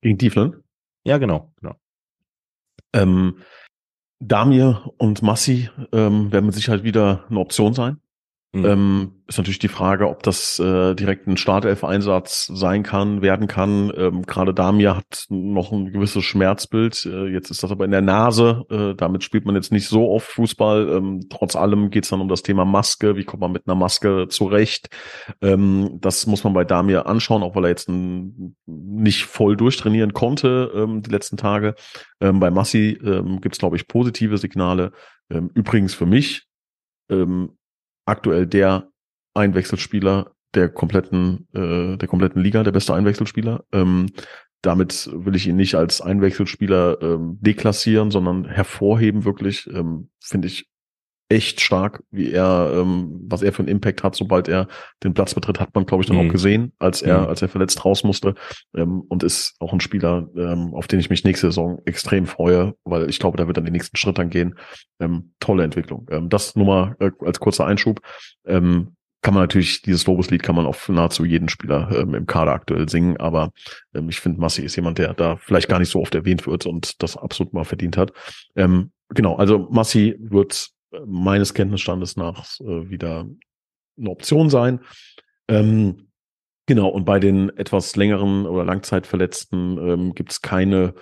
[0.02, 0.58] Gegen Tiefland?
[1.06, 1.76] Ja, genau, genau.
[2.94, 3.38] Ähm,
[4.20, 8.02] Damir und Massi ähm, werden mit Sicherheit wieder eine Option sein.
[8.54, 8.66] Mhm.
[8.66, 13.92] Ähm, ist natürlich die Frage, ob das äh, direkt ein Startelf-Einsatz sein kann, werden kann.
[13.96, 17.06] Ähm, Gerade Damir hat noch ein gewisses Schmerzbild.
[17.06, 18.66] Äh, jetzt ist das aber in der Nase.
[18.70, 20.88] Äh, damit spielt man jetzt nicht so oft Fußball.
[20.88, 23.18] Ähm, trotz allem geht es dann um das Thema Maske.
[23.18, 24.90] Wie kommt man mit einer Maske zurecht?
[25.42, 30.72] Ähm, das muss man bei Damir anschauen, auch weil er jetzt nicht voll durchtrainieren konnte
[30.74, 31.76] ähm, die letzten Tage.
[32.22, 34.94] Ähm, bei Massi ähm, gibt es, glaube ich, positive Signale.
[35.30, 36.48] Ähm, übrigens für mich
[37.10, 37.57] ähm,
[38.08, 38.90] aktuell der
[39.34, 43.66] Einwechselspieler der kompletten, äh, der kompletten Liga, der beste Einwechselspieler.
[43.72, 44.08] Ähm,
[44.62, 49.68] damit will ich ihn nicht als Einwechselspieler ähm, deklassieren, sondern hervorheben wirklich.
[49.68, 50.68] Ähm, Finde ich
[51.30, 54.68] echt stark, wie er, ähm, was er für einen Impact hat, sobald er
[55.04, 56.28] den Platz betritt, hat man, glaube ich, dann mhm.
[56.28, 57.28] auch gesehen, als er, mhm.
[57.28, 58.36] als er verletzt raus musste.
[58.76, 62.76] Ähm, und ist auch ein Spieler, ähm, auf den ich mich nächste Saison extrem freue,
[62.86, 64.56] weil ich glaube, da wird dann den nächsten Schritt dann gehen.
[65.00, 66.08] Ähm, tolle Entwicklung.
[66.12, 68.00] Ähm, das nur mal äh, als kurzer Einschub.
[68.46, 72.54] Ähm, kann man natürlich, dieses Lobeslied kann man auf nahezu jeden Spieler ähm, im Kader
[72.54, 73.52] aktuell singen, aber
[73.94, 76.66] ähm, ich finde, Massi ist jemand, der da vielleicht gar nicht so oft erwähnt wird
[76.66, 78.14] und das absolut mal verdient hat.
[78.56, 80.70] Ähm, genau, also Massi wird
[81.06, 83.28] meines Kenntnisstandes nach äh, wieder
[83.98, 84.82] eine Option sein.
[85.48, 86.10] Ähm,
[86.66, 90.94] genau, und bei den etwas längeren oder Langzeitverletzten ähm, gibt es keine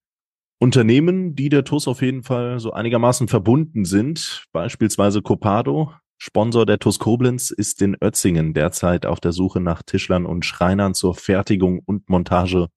[0.59, 6.79] Unternehmen, die der TUS auf jeden Fall so einigermaßen verbunden sind, beispielsweise Copado, Sponsor der
[6.79, 11.79] TUS Koblenz ist in Ötzingen derzeit auf der Suche nach Tischlern und Schreinern zur Fertigung
[11.85, 12.67] und Montage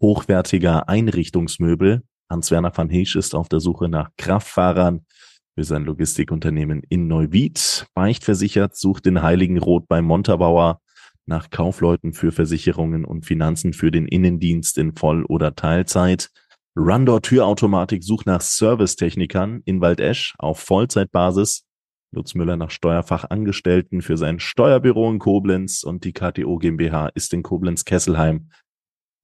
[0.00, 2.02] hochwertiger Einrichtungsmöbel.
[2.30, 5.06] Hans-Werner van Heesch ist auf der Suche nach Kraftfahrern
[5.54, 7.86] für sein Logistikunternehmen in Neuwied.
[7.94, 10.80] Beichtversichert sucht den Heiligen Rot bei Montabauer
[11.26, 16.30] nach Kaufleuten für Versicherungen und Finanzen für den Innendienst in Voll- oder Teilzeit.
[16.76, 21.67] Rundor Türautomatik sucht nach Servicetechnikern in Waldesch auf Vollzeitbasis.
[22.10, 27.42] Lutz Müller nach Steuerfachangestellten für sein Steuerbüro in Koblenz und die KTO GmbH ist in
[27.42, 28.48] Koblenz-Kesselheim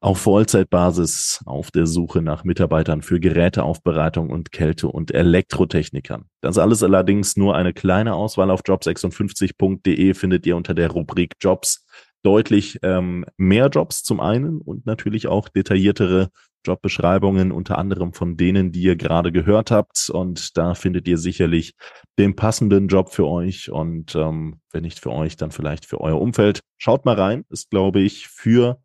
[0.05, 6.27] auf Vollzeitbasis auf der Suche nach Mitarbeitern für Geräteaufbereitung und Kälte- und Elektrotechnikern.
[6.42, 11.87] Das alles allerdings nur eine kleine Auswahl auf job56.de findet ihr unter der Rubrik Jobs
[12.23, 16.29] deutlich ähm, mehr Jobs zum einen und natürlich auch detailliertere
[16.64, 20.11] Jobbeschreibungen, unter anderem von denen, die ihr gerade gehört habt.
[20.11, 21.74] Und da findet ihr sicherlich
[22.18, 26.20] den passenden Job für euch und ähm, wenn nicht für euch, dann vielleicht für euer
[26.20, 26.61] Umfeld.
[26.79, 28.81] Schaut mal rein, ist, glaube ich, für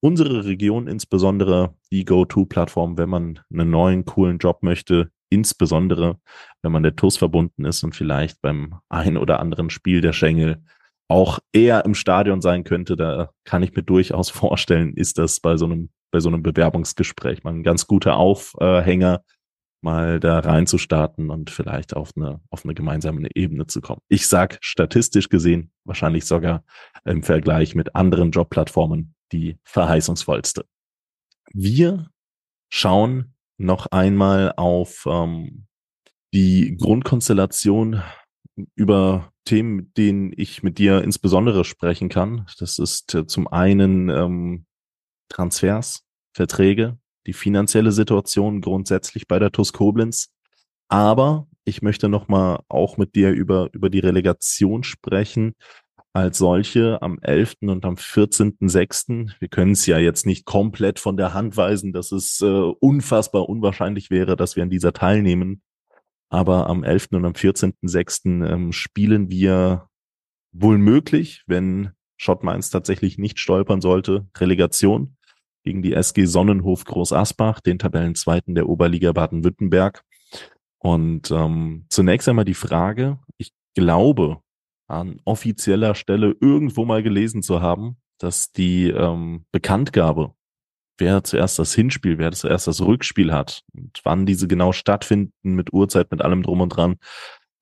[0.00, 6.18] unsere Region insbesondere die Go-To-Plattform, wenn man einen neuen, coolen Job möchte, insbesondere
[6.62, 10.62] wenn man der TUS verbunden ist und vielleicht beim ein oder anderen Spiel der Schengel
[11.10, 15.56] auch eher im Stadion sein könnte, da kann ich mir durchaus vorstellen, ist das bei
[15.56, 19.24] so einem, bei so einem Bewerbungsgespräch mal ein ganz guter Aufhänger,
[19.82, 24.02] mal da reinzustarten und vielleicht auf eine, auf eine gemeinsame Ebene zu kommen.
[24.08, 26.64] Ich sag statistisch gesehen, wahrscheinlich sogar
[27.04, 30.64] im Vergleich mit anderen Jobplattformen die verheißungsvollste.
[31.52, 32.10] Wir
[32.68, 35.66] schauen noch einmal auf ähm,
[36.32, 38.02] die Grundkonstellation
[38.74, 42.46] über Themen, mit denen ich mit dir insbesondere sprechen kann.
[42.58, 44.66] Das ist äh, zum einen ähm,
[45.28, 50.32] Transfers, Verträge, die finanzielle Situation grundsätzlich bei der TUS Koblenz.
[50.88, 55.54] Aber ich möchte nochmal auch mit dir über, über die Relegation sprechen
[56.12, 57.54] als solche am 11.
[57.62, 59.30] und am 14.06.
[59.38, 63.48] Wir können es ja jetzt nicht komplett von der Hand weisen, dass es äh, unfassbar
[63.48, 65.62] unwahrscheinlich wäre, dass wir an dieser teilnehmen.
[66.30, 67.08] Aber am 11.
[67.12, 68.46] und am 14.06.
[68.46, 69.88] Ähm, spielen wir
[70.52, 75.16] wohl möglich, wenn Schott Mainz tatsächlich nicht stolpern sollte, Relegation
[75.64, 80.02] gegen die SG Sonnenhof Groß Asbach, den Tabellenzweiten der Oberliga Baden-Württemberg.
[80.78, 84.40] Und ähm, zunächst einmal die Frage, ich glaube,
[84.86, 90.34] an offizieller Stelle irgendwo mal gelesen zu haben, dass die ähm, Bekanntgabe
[91.00, 95.72] wer zuerst das Hinspiel, wer zuerst das Rückspiel hat und wann diese genau stattfinden mit
[95.72, 96.96] Uhrzeit, mit allem drum und dran,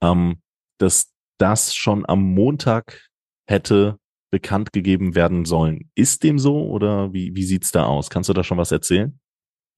[0.02, 0.42] ähm,
[0.78, 3.08] dass das schon am Montag
[3.46, 3.98] hätte
[4.30, 5.90] bekannt gegeben werden sollen.
[5.94, 8.10] Ist dem so oder wie, wie sieht's da aus?
[8.10, 9.18] Kannst du da schon was erzählen?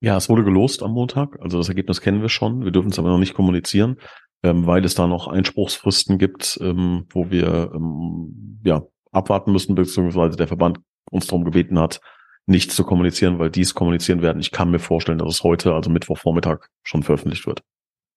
[0.03, 1.39] Ja, es wurde gelost am Montag.
[1.41, 2.65] Also das Ergebnis kennen wir schon.
[2.65, 3.97] Wir dürfen es aber noch nicht kommunizieren,
[4.43, 10.37] ähm, weil es da noch Einspruchsfristen gibt, ähm, wo wir ähm, ja abwarten müssen, beziehungsweise
[10.37, 12.01] der Verband uns darum gebeten hat,
[12.51, 14.41] nichts zu kommunizieren, weil dies kommunizieren werden.
[14.41, 17.63] Ich kann mir vorstellen, dass es heute, also Mittwochvormittag, schon veröffentlicht wird.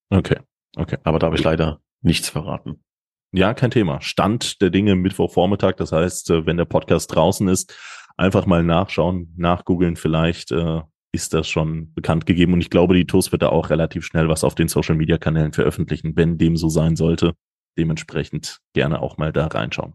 [0.09, 0.39] Okay,
[0.75, 0.97] okay.
[1.03, 2.83] Aber da habe ich leider nichts verraten.
[3.31, 4.01] Ja, kein Thema.
[4.01, 5.75] Stand der Dinge Mittwochvormittag.
[5.77, 7.75] Das heißt, äh, wenn der Podcast draußen ist,
[8.17, 9.95] einfach mal nachschauen, nachgoogeln.
[9.95, 12.53] Vielleicht äh, ist das schon bekannt gegeben.
[12.53, 15.17] Und ich glaube, die TUS wird da auch relativ schnell was auf den Social Media
[15.17, 17.33] Kanälen veröffentlichen, wenn dem so sein sollte.
[17.77, 19.93] Dementsprechend gerne auch mal da reinschauen.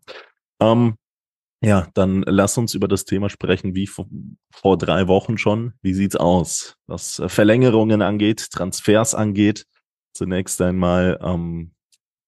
[0.60, 0.96] Ähm,
[1.60, 4.06] ja, dann lass uns über das Thema sprechen, wie vor,
[4.52, 5.74] vor drei Wochen schon.
[5.82, 9.66] Wie sieht's aus, was äh, Verlängerungen angeht, Transfers angeht?
[10.12, 11.72] Zunächst einmal, ähm,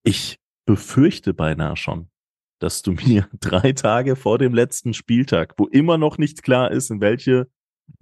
[0.02, 2.10] ich befürchte beinahe schon,
[2.58, 6.90] dass du mir drei Tage vor dem letzten Spieltag, wo immer noch nicht klar ist,
[6.90, 7.48] in welche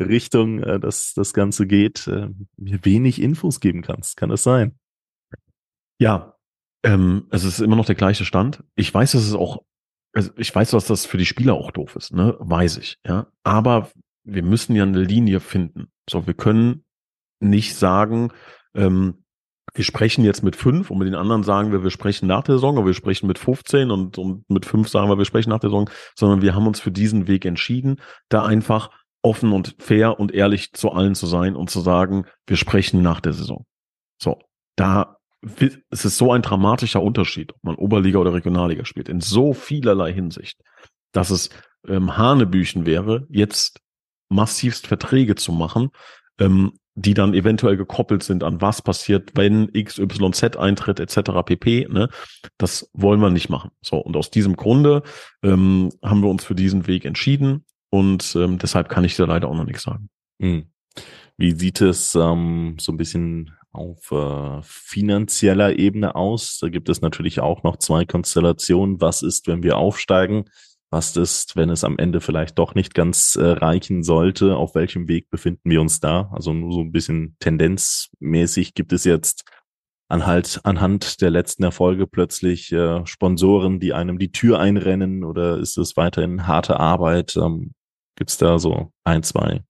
[0.01, 4.17] Richtung äh, das, das Ganze geht, äh, mir wenig Infos geben kannst.
[4.17, 4.79] Kann das sein?
[6.01, 6.39] Ja,
[6.85, 8.63] ähm, es ist immer noch der gleiche Stand.
[8.77, 9.63] Ich weiß, dass es auch
[10.13, 12.37] also ich weiß, dass das für die Spieler auch doof ist, ne?
[12.39, 13.27] Weiß ich, ja.
[13.45, 13.91] Aber
[14.25, 15.89] wir müssen ja eine Linie finden.
[16.09, 16.85] So, wir können
[17.41, 18.33] nicht sagen,
[18.75, 19.25] ähm,
[19.75, 22.57] wir sprechen jetzt mit fünf und mit den anderen sagen wir, wir sprechen nach der
[22.57, 25.61] Saison, oder wir sprechen mit 15 und, und mit fünf sagen wir, wir sprechen nach
[25.61, 28.91] der Saison, sondern wir haben uns für diesen Weg entschieden, da einfach
[29.23, 33.21] offen und fair und ehrlich zu allen zu sein und zu sagen, wir sprechen nach
[33.21, 33.67] der Saison.
[34.21, 34.39] So,
[34.77, 39.53] da es ist so ein dramatischer Unterschied, ob man Oberliga oder Regionalliga spielt, in so
[39.55, 40.61] vielerlei Hinsicht,
[41.13, 41.51] dass es
[41.87, 43.81] ähm, Hanebüchen wäre, jetzt
[44.29, 45.91] massivst Verträge zu machen,
[46.39, 51.31] ähm, die dann eventuell gekoppelt sind an was passiert, wenn XYZ eintritt, etc.
[51.45, 51.87] pp.
[51.89, 52.09] Ne?
[52.59, 53.71] Das wollen wir nicht machen.
[53.81, 55.03] So, und aus diesem Grunde
[55.43, 59.49] ähm, haben wir uns für diesen Weg entschieden und ähm, deshalb kann ich da leider
[59.49, 60.11] auch noch nichts sagen.
[60.41, 60.67] Hm.
[61.39, 66.59] Wie sieht es ähm, so ein bisschen auf äh, finanzieller Ebene aus?
[66.61, 69.01] Da gibt es natürlich auch noch zwei Konstellationen.
[69.01, 70.47] Was ist, wenn wir aufsteigen?
[70.91, 74.57] Was ist, wenn es am Ende vielleicht doch nicht ganz äh, reichen sollte?
[74.57, 76.29] Auf welchem Weg befinden wir uns da?
[76.33, 79.45] Also nur so ein bisschen tendenzmäßig gibt es jetzt
[80.09, 85.79] anhalt, anhand der letzten Erfolge plötzlich äh, Sponsoren, die einem die Tür einrennen oder ist
[85.79, 87.37] es weiterhin harte Arbeit?
[87.37, 87.75] Ähm,
[88.17, 89.63] gibt es da so ein, zwei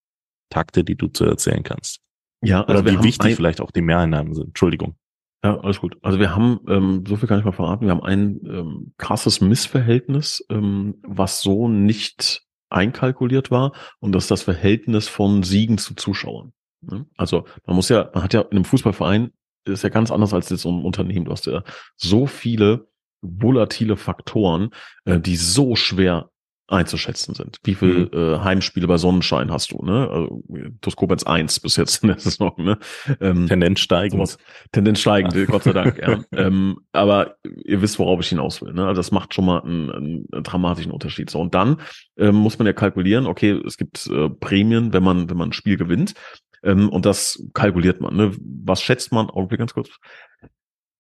[0.51, 2.01] Takte, die du zu erzählen kannst?
[2.43, 4.49] Ja, also Oder wie wichtig vielleicht auch die Mehreinnahmen sind.
[4.49, 4.97] Entschuldigung.
[5.45, 5.97] Ja, alles gut.
[6.03, 9.41] Also wir haben, ähm, so viel kann ich mal verraten, wir haben ein ähm, krasses
[9.41, 15.95] Missverhältnis, ähm, was so nicht einkalkuliert war und das ist das Verhältnis von Siegen zu
[15.95, 16.53] Zuschauern.
[16.81, 17.07] Ne?
[17.17, 19.31] Also man muss ja, man hat ja in einem Fußballverein,
[19.65, 21.27] ist ja ganz anders als jetzt so ein Unternehmen.
[21.27, 21.63] Du hast ja
[21.97, 22.89] so viele
[23.21, 24.71] volatile Faktoren,
[25.05, 26.31] äh, die so schwer
[26.69, 27.59] einzuschätzen sind.
[27.65, 28.19] Wie viel mhm.
[28.19, 29.83] äh, Heimspiele bei Sonnenschein hast du?
[29.83, 30.09] Ne?
[30.09, 30.43] Also,
[30.83, 32.53] Toskopens 1 bis jetzt in der Saison.
[32.59, 32.79] Ne?
[33.21, 34.13] Ähm, Tendenz steigend.
[34.13, 34.39] Sowas.
[34.71, 35.47] Tendenz steigend, ja.
[35.47, 35.99] Gott sei Dank.
[35.99, 36.21] ja.
[36.33, 38.75] ähm, aber ihr wisst, worauf ich hinaus will.
[38.75, 38.87] Ne?
[38.87, 41.31] Also das macht schon mal einen, einen, dramatischen Unterschied.
[41.31, 41.81] So und dann
[42.19, 43.27] ähm, muss man ja kalkulieren.
[43.27, 46.15] Okay, es gibt äh, Prämien, wenn man wenn man ein Spiel gewinnt.
[46.63, 48.15] Ähm, und das kalkuliert man.
[48.15, 48.33] Ne?
[48.65, 49.31] Was schätzt man?
[49.31, 49.89] Augenblick ganz kurz.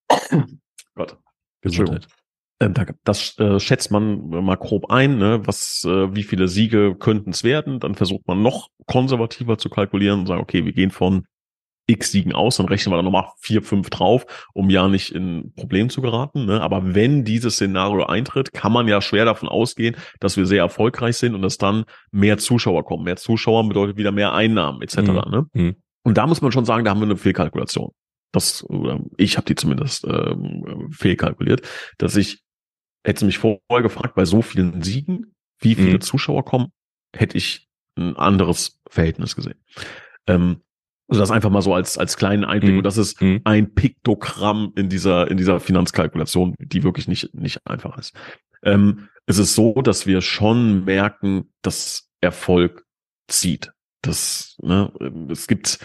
[0.95, 1.19] Gott.
[1.61, 2.01] Entschuldigung.
[2.61, 5.41] Ähm, das äh, schätzt man mal grob ein, ne?
[5.45, 7.81] was, äh, wie viele Siege könnten es werden.
[7.81, 11.27] Dann versucht man noch konservativer zu kalkulieren und sagen, okay, wir gehen von
[11.89, 15.53] X Siegen aus, dann rechnen wir dann nochmal vier, fünf drauf, um ja nicht in
[15.57, 16.45] Problem zu geraten.
[16.45, 16.61] Ne?
[16.61, 21.17] Aber wenn dieses Szenario eintritt, kann man ja schwer davon ausgehen, dass wir sehr erfolgreich
[21.17, 23.05] sind und dass dann mehr Zuschauer kommen.
[23.05, 24.99] Mehr Zuschauer bedeutet wieder mehr Einnahmen etc.
[24.99, 25.15] Mhm.
[25.31, 25.47] Ne?
[25.55, 25.77] Mhm.
[26.03, 27.91] Und da muss man schon sagen, da haben wir eine Fehlkalkulation.
[28.33, 31.63] Das, oder ich habe die zumindest ähm, fehlkalkuliert,
[31.97, 32.43] dass ich
[33.05, 36.01] Hätte mich vorher gefragt, bei so vielen Siegen, wie viele mhm.
[36.01, 36.73] Zuschauer kommen,
[37.15, 39.61] hätte ich ein anderes Verhältnis gesehen.
[40.27, 40.63] Ähm,
[41.09, 42.73] also das einfach mal so als, als kleinen Einblick.
[42.73, 42.79] Mhm.
[42.79, 43.41] Und das ist mhm.
[43.45, 48.15] ein Piktogramm in dieser, in dieser Finanzkalkulation, die wirklich nicht, nicht einfach ist.
[48.63, 52.85] Ähm, es ist so, dass wir schon merken, dass Erfolg
[53.27, 53.73] zieht.
[54.03, 54.93] Das, ne,
[55.31, 55.79] es gibt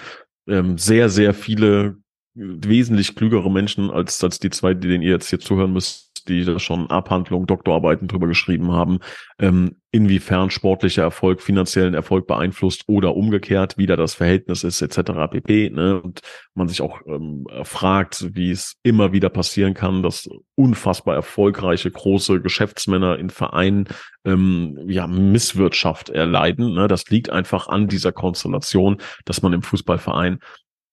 [0.47, 1.97] ähm, sehr, sehr viele
[2.35, 6.59] wesentlich klügere Menschen als, als die zwei, denen ihr jetzt hier zuhören müsst, die da
[6.59, 8.99] schon Abhandlungen, Doktorarbeiten drüber geschrieben haben,
[9.39, 15.11] ähm, inwiefern sportlicher Erfolg finanziellen Erfolg beeinflusst oder umgekehrt, wie da das Verhältnis ist, etc.
[15.29, 15.69] pp.
[15.69, 16.01] Ne?
[16.01, 16.21] Und
[16.55, 22.41] man sich auch ähm, fragt, wie es immer wieder passieren kann, dass unfassbar erfolgreiche große
[22.41, 23.87] Geschäftsmänner in Vereinen
[24.25, 26.73] ähm, ja Misswirtschaft erleiden.
[26.73, 26.87] Ne?
[26.87, 30.39] Das liegt einfach an dieser Konstellation, dass man im Fußballverein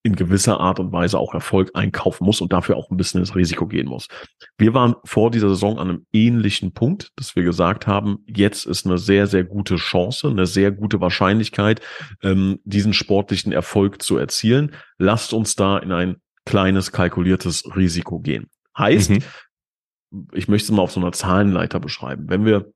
[0.03, 3.35] in gewisser Art und Weise auch Erfolg einkaufen muss und dafür auch ein bisschen ins
[3.35, 4.07] Risiko gehen muss.
[4.57, 8.85] Wir waren vor dieser Saison an einem ähnlichen Punkt, dass wir gesagt haben, jetzt ist
[8.85, 11.81] eine sehr, sehr gute Chance, eine sehr gute Wahrscheinlichkeit,
[12.23, 14.73] ähm, diesen sportlichen Erfolg zu erzielen.
[14.97, 18.47] Lasst uns da in ein kleines kalkuliertes Risiko gehen.
[18.77, 19.23] Heißt, mhm.
[20.33, 22.25] ich möchte es mal auf so einer Zahlenleiter beschreiben.
[22.27, 22.71] Wenn wir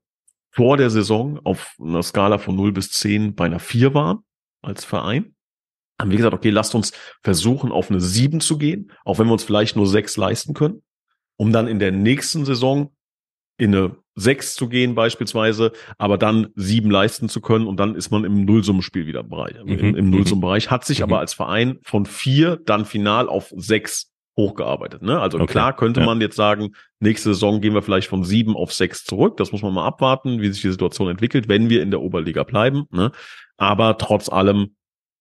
[0.50, 4.20] vor der Saison auf einer Skala von 0 bis 10 bei einer 4 waren
[4.62, 5.35] als Verein,
[5.98, 9.32] haben wir gesagt, okay, lasst uns versuchen, auf eine sieben zu gehen, auch wenn wir
[9.32, 10.82] uns vielleicht nur sechs leisten können,
[11.36, 12.92] um dann in der nächsten Saison
[13.58, 18.10] in eine sechs zu gehen beispielsweise, aber dann sieben leisten zu können und dann ist
[18.10, 19.78] man im Nullsummenspiel wieder Bereich, mhm.
[19.78, 21.04] im, im Nullsummenbereich, hat sich mhm.
[21.04, 25.02] aber als Verein von vier dann final auf sechs hochgearbeitet.
[25.02, 25.18] Ne?
[25.18, 25.46] Also okay.
[25.52, 26.06] klar könnte ja.
[26.06, 29.36] man jetzt sagen, nächste Saison gehen wir vielleicht von sieben auf sechs zurück.
[29.38, 32.42] Das muss man mal abwarten, wie sich die Situation entwickelt, wenn wir in der Oberliga
[32.42, 32.84] bleiben.
[32.90, 33.12] Ne?
[33.56, 34.75] Aber trotz allem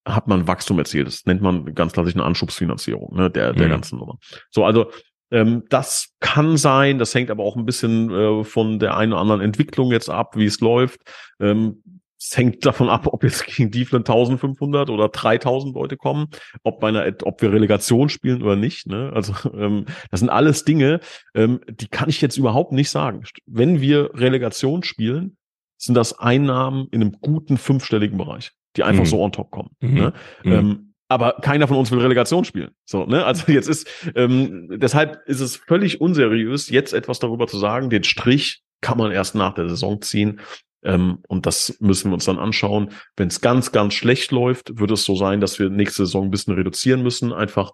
[0.05, 1.07] hat man Wachstum erzielt.
[1.07, 3.71] Das nennt man ganz klassisch eine Anschubsfinanzierung ne, der, der mhm.
[3.71, 4.17] ganzen Nummer.
[4.51, 4.91] So, also
[5.31, 9.21] ähm, das kann sein, das hängt aber auch ein bisschen äh, von der einen oder
[9.21, 11.01] anderen Entwicklung jetzt ab, wie es läuft.
[11.39, 11.81] Ähm,
[12.19, 16.27] es hängt davon ab, ob jetzt gegen Dieflen 1500 oder 3000 Leute kommen,
[16.63, 18.87] ob bei einer, ob wir Relegation spielen oder nicht.
[18.87, 19.11] Ne?
[19.13, 20.99] Also ähm, das sind alles Dinge,
[21.33, 23.23] ähm, die kann ich jetzt überhaupt nicht sagen.
[23.45, 25.37] Wenn wir Relegation spielen,
[25.77, 29.09] sind das Einnahmen in einem guten fünfstelligen Bereich die einfach mhm.
[29.09, 29.69] so on top kommen.
[29.79, 29.93] Mhm.
[29.93, 30.13] Ne?
[30.43, 30.51] Mhm.
[30.51, 32.71] Ähm, aber keiner von uns will Relegation spielen.
[32.85, 33.25] So, ne?
[33.25, 37.89] Also jetzt ist, ähm, deshalb ist es völlig unseriös, jetzt etwas darüber zu sagen.
[37.89, 40.41] Den Strich kann man erst nach der Saison ziehen.
[40.83, 42.91] Ähm, und das müssen wir uns dann anschauen.
[43.15, 46.31] Wenn es ganz, ganz schlecht läuft, wird es so sein, dass wir nächste Saison ein
[46.31, 47.71] bisschen reduzieren müssen, einfach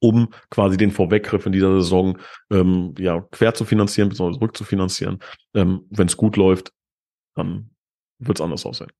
[0.00, 2.18] um quasi den Vorweggriff in dieser Saison
[2.50, 4.38] ähm, ja quer zu finanzieren, bzw.
[4.38, 5.18] rückzufinanzieren.
[5.54, 6.72] Ähm, Wenn es gut läuft,
[7.34, 7.70] dann
[8.18, 8.90] wird es anders aussehen.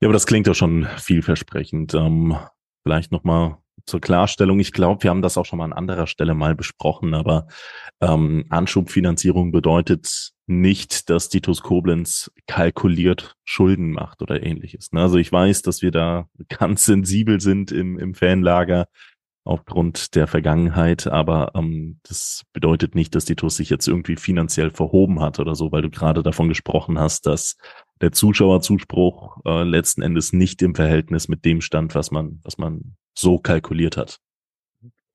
[0.00, 1.94] Ja, aber das klingt doch schon vielversprechend.
[1.94, 2.36] Ähm,
[2.82, 4.58] vielleicht nochmal zur Klarstellung.
[4.60, 7.48] Ich glaube, wir haben das auch schon mal an anderer Stelle mal besprochen, aber
[8.00, 14.92] ähm, Anschubfinanzierung bedeutet nicht, dass Titus Koblenz kalkuliert Schulden macht oder ähnliches.
[14.92, 15.02] Ne?
[15.02, 18.86] Also ich weiß, dass wir da ganz sensibel sind im, im Fanlager
[19.44, 24.70] aufgrund der Vergangenheit, aber ähm, das bedeutet nicht, dass die TUS sich jetzt irgendwie finanziell
[24.70, 27.56] verhoben hat oder so, weil du gerade davon gesprochen hast, dass
[28.00, 32.96] der Zuschauerzuspruch äh, letzten Endes nicht im Verhältnis mit dem stand, was man, was man
[33.14, 34.18] so kalkuliert hat.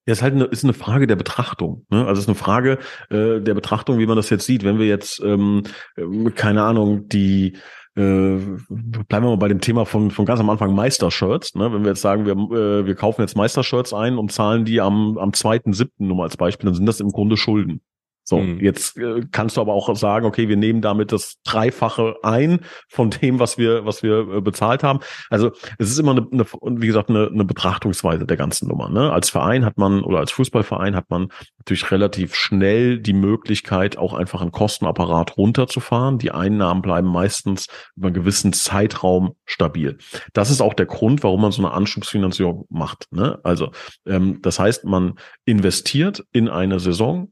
[0.07, 1.86] Ja, ist halt eine, ist eine Frage der Betrachtung.
[1.89, 2.05] Ne?
[2.05, 2.77] Also es ist eine Frage
[3.09, 4.63] äh, der Betrachtung, wie man das jetzt sieht.
[4.63, 5.63] Wenn wir jetzt, ähm,
[5.95, 7.57] äh, keine Ahnung, die
[7.95, 8.38] äh,
[8.69, 11.55] bleiben wir mal bei dem Thema von, von ganz am Anfang Meistershirts.
[11.55, 11.73] Ne?
[11.73, 15.17] Wenn wir jetzt sagen, wir, äh, wir kaufen jetzt Meistershirts ein und zahlen die am,
[15.17, 17.81] am zweiten, siebten nur mal als Beispiel, dann sind das im Grunde Schulden.
[18.28, 18.59] So, mhm.
[18.59, 23.11] jetzt äh, kannst du aber auch sagen, okay, wir nehmen damit das Dreifache ein von
[23.11, 24.99] dem, was wir, was wir äh, bezahlt haben.
[25.30, 26.45] Also es ist immer eine, eine
[26.82, 28.89] wie gesagt, eine, eine Betrachtungsweise der ganzen Nummer.
[28.89, 29.13] Ne?
[29.13, 31.28] Als Verein hat man oder als Fußballverein hat man
[31.59, 36.17] natürlich relativ schnell die Möglichkeit, auch einfach einen Kostenapparat runterzufahren.
[36.17, 39.99] Die Einnahmen bleiben meistens über einen gewissen Zeitraum stabil.
[40.34, 43.05] Das ist auch der Grund, warum man so eine Anschubsfinanzierung macht.
[43.11, 43.39] Ne?
[43.43, 43.69] Also
[44.07, 47.32] ähm, das heißt, man investiert in eine Saison,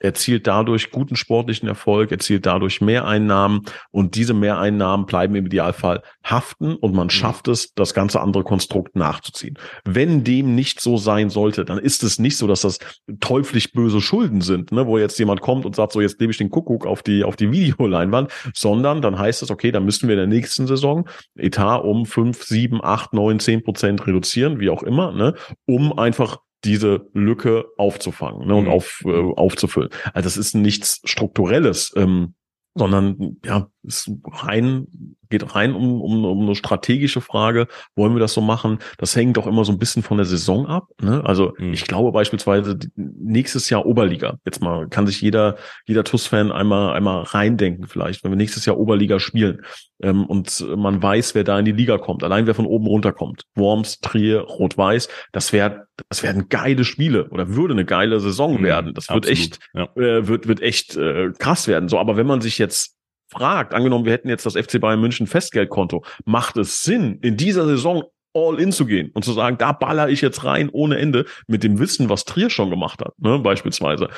[0.00, 6.74] erzielt dadurch guten sportlichen Erfolg, erzielt dadurch Mehreinnahmen und diese Mehreinnahmen bleiben im Idealfall haften
[6.74, 7.10] und man mhm.
[7.10, 9.58] schafft es, das ganze andere Konstrukt nachzuziehen.
[9.84, 12.78] Wenn dem nicht so sein sollte, dann ist es nicht so, dass das
[13.20, 16.38] teuflisch böse Schulden sind, ne, wo jetzt jemand kommt und sagt, so jetzt lebe ich
[16.38, 20.14] den Kuckuck auf die, auf die Videoleinwand, sondern dann heißt es, okay, dann müssen wir
[20.14, 24.82] in der nächsten Saison Etat um fünf, sieben, acht, neun, zehn Prozent reduzieren, wie auch
[24.82, 25.34] immer, ne,
[25.66, 28.70] um einfach diese Lücke aufzufangen ne, und mhm.
[28.70, 29.90] auf, äh, aufzufüllen.
[30.12, 32.34] Also das ist nichts Strukturelles, ähm,
[32.74, 34.86] sondern ja, ist rein,
[35.28, 37.66] geht rein um, um, um eine strategische Frage,
[37.96, 38.78] wollen wir das so machen?
[38.98, 40.88] Das hängt doch immer so ein bisschen von der Saison ab.
[41.00, 41.22] Ne?
[41.24, 41.72] Also mhm.
[41.72, 44.38] ich glaube beispielsweise nächstes Jahr Oberliga.
[44.44, 48.78] Jetzt mal kann sich jeder, jeder TUS-Fan einmal, einmal reindenken vielleicht, wenn wir nächstes Jahr
[48.78, 49.62] Oberliga spielen
[50.02, 53.42] ähm, und man weiß, wer da in die Liga kommt, allein wer von oben runterkommt.
[53.54, 58.64] Worms, Trier, Rot-Weiß, das wäre das werden geile Spiele oder würde eine geile Saison mhm,
[58.64, 58.94] werden.
[58.94, 59.84] Das wird Absolut, echt, ja.
[59.96, 61.88] äh, wird, wird echt äh, krass werden.
[61.88, 62.97] So, aber wenn man sich jetzt
[63.28, 67.66] fragt, angenommen, wir hätten jetzt das FC Bayern München Festgeldkonto, macht es Sinn, in dieser
[67.66, 68.04] Saison
[68.34, 71.62] all in zu gehen und zu sagen, da baller ich jetzt rein ohne Ende mit
[71.62, 74.08] dem Wissen, was Trier schon gemacht hat, ne, beispielsweise.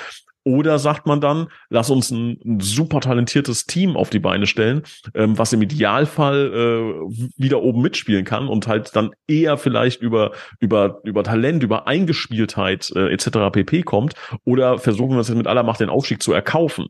[0.43, 4.83] Oder sagt man dann, lass uns ein, ein super talentiertes Team auf die Beine stellen,
[5.15, 10.33] ähm, was im Idealfall äh, wieder oben mitspielen kann und halt dann eher vielleicht über
[10.59, 13.53] über über Talent, über Eingespieltheit äh, etc.
[13.53, 14.15] pp kommt.
[14.45, 16.87] Oder versuchen wir es mit aller Macht den Aufstieg zu erkaufen.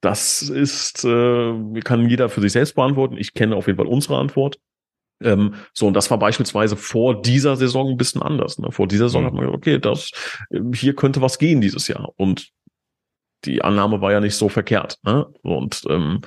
[0.00, 3.16] Das ist, äh, kann jeder für sich selbst beantworten.
[3.16, 4.58] Ich kenne auf jeden Fall unsere Antwort.
[5.20, 8.58] Ähm, so, und das war beispielsweise vor dieser Saison ein bisschen anders.
[8.58, 8.70] Ne?
[8.70, 9.26] Vor dieser Saison mhm.
[9.26, 10.10] hat man gesagt, okay, das,
[10.74, 12.12] hier könnte was gehen dieses Jahr.
[12.16, 12.50] Und
[13.44, 14.98] die Annahme war ja nicht so verkehrt.
[15.02, 15.26] Ne?
[15.42, 16.20] Und ähm,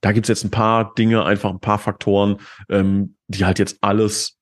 [0.00, 4.38] da gibt's jetzt ein paar Dinge, einfach ein paar Faktoren, ähm, die halt jetzt alles,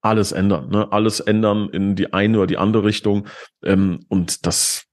[0.00, 0.68] alles ändern.
[0.68, 0.90] Ne?
[0.92, 3.26] Alles ändern in die eine oder die andere Richtung.
[3.64, 4.86] Ähm, und das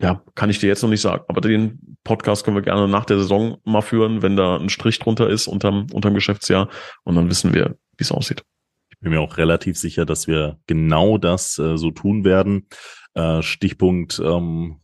[0.00, 1.24] ja, kann ich dir jetzt noch nicht sagen.
[1.28, 4.98] Aber den Podcast können wir gerne nach der Saison mal führen, wenn da ein Strich
[4.98, 6.68] drunter ist unterm, unterm Geschäftsjahr.
[7.04, 8.44] Und dann wissen wir, wie es aussieht.
[8.90, 12.68] Ich bin mir auch relativ sicher, dass wir genau das äh, so tun werden.
[13.14, 14.80] Äh, Stichpunkt ähm,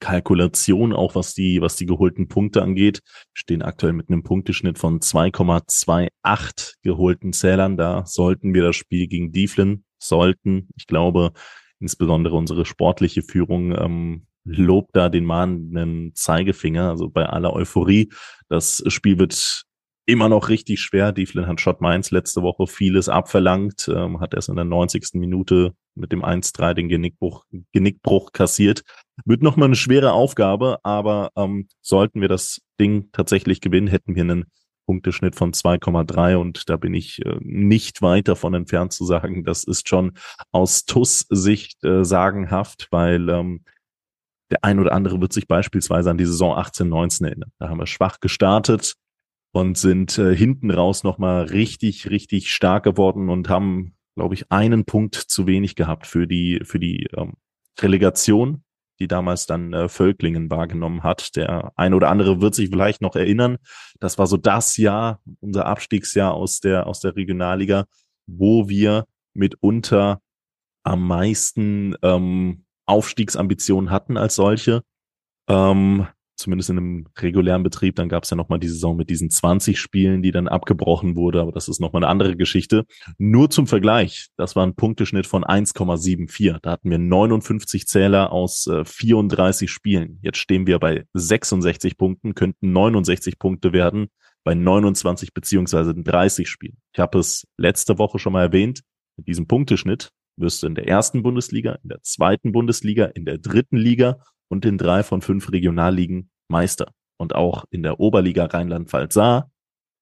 [0.00, 3.00] Kalkulation, auch was die, was die geholten Punkte angeht.
[3.04, 7.76] Wir stehen aktuell mit einem Punkteschnitt von 2,28 geholten Zählern.
[7.76, 10.68] Da sollten wir das Spiel gegen Dieflin sollten.
[10.76, 11.32] Ich glaube,
[11.80, 18.12] insbesondere unsere sportliche Führung ähm, lobt da den mahnenden Zeigefinger, also bei aller Euphorie.
[18.48, 19.64] Das Spiel wird
[20.06, 21.12] immer noch richtig schwer.
[21.12, 25.14] Die Flynn hat Schott Mainz letzte Woche vieles abverlangt, ähm, hat erst in der 90.
[25.14, 28.82] Minute mit dem 1-3 den Genickbruch, Genickbruch kassiert.
[29.24, 34.22] Wird nochmal eine schwere Aufgabe, aber ähm, sollten wir das Ding tatsächlich gewinnen, hätten wir
[34.22, 34.44] einen
[34.86, 39.64] Punkteschnitt von 2,3 und da bin ich äh, nicht weit davon entfernt zu sagen, das
[39.64, 40.12] ist schon
[40.52, 43.64] aus TUS-Sicht äh, sagenhaft, weil ähm,
[44.50, 47.50] der ein oder andere wird sich beispielsweise an die Saison 18, 19 erinnern.
[47.58, 48.94] Da haben wir schwach gestartet
[49.52, 54.84] und sind äh, hinten raus nochmal richtig, richtig stark geworden und haben glaube ich, einen
[54.84, 57.34] Punkt zu wenig gehabt für die, für die ähm,
[57.80, 58.64] Relegation,
[59.00, 61.34] die damals dann äh, Völklingen wahrgenommen hat.
[61.36, 63.58] Der ein oder andere wird sich vielleicht noch erinnern.
[63.98, 67.86] Das war so das Jahr, unser Abstiegsjahr aus der, aus der Regionalliga,
[68.26, 70.20] wo wir mitunter
[70.84, 74.82] am meisten ähm, Aufstiegsambitionen hatten als solche.
[75.48, 76.06] Ähm,
[76.36, 77.96] zumindest in einem regulären Betrieb.
[77.96, 81.40] Dann gab es ja nochmal die Saison mit diesen 20 Spielen, die dann abgebrochen wurde,
[81.40, 82.84] aber das ist nochmal eine andere Geschichte.
[83.18, 86.58] Nur zum Vergleich, das war ein Punkteschnitt von 1,74.
[86.62, 90.18] Da hatten wir 59 Zähler aus äh, 34 Spielen.
[90.22, 94.08] Jetzt stehen wir bei 66 Punkten, könnten 69 Punkte werden
[94.44, 96.76] bei 29 beziehungsweise 30 Spielen.
[96.92, 98.82] Ich habe es letzte Woche schon mal erwähnt.
[99.16, 103.38] Mit diesem Punkteschnitt wirst du in der ersten Bundesliga, in der zweiten Bundesliga, in der
[103.38, 104.18] dritten Liga
[104.48, 106.92] und in drei von fünf Regionalligen Meister.
[107.16, 109.50] Und auch in der Oberliga Rheinland-Pfalz Saar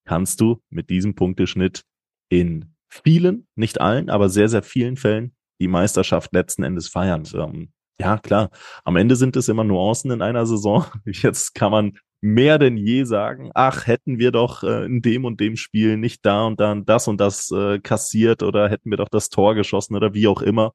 [0.05, 1.85] kannst du mit diesem Punkteschnitt
[2.29, 7.23] in vielen, nicht allen, aber sehr, sehr vielen Fällen die Meisterschaft letzten Endes feiern.
[7.35, 8.51] Ähm, ja, klar.
[8.85, 10.87] Am Ende sind es immer Nuancen in einer Saison.
[11.05, 15.41] Jetzt kann man mehr denn je sagen, ach, hätten wir doch äh, in dem und
[15.41, 19.09] dem Spiel nicht da und dann das und das äh, kassiert oder hätten wir doch
[19.09, 20.73] das Tor geschossen oder wie auch immer.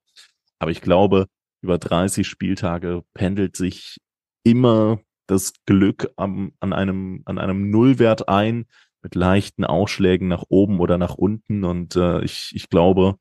[0.59, 1.27] Aber ich glaube,
[1.61, 3.97] über 30 Spieltage pendelt sich
[4.43, 8.65] immer das Glück am, an einem, an einem Nullwert ein,
[9.01, 11.63] mit leichten Ausschlägen nach oben oder nach unten.
[11.63, 13.15] Und äh, ich, ich glaube,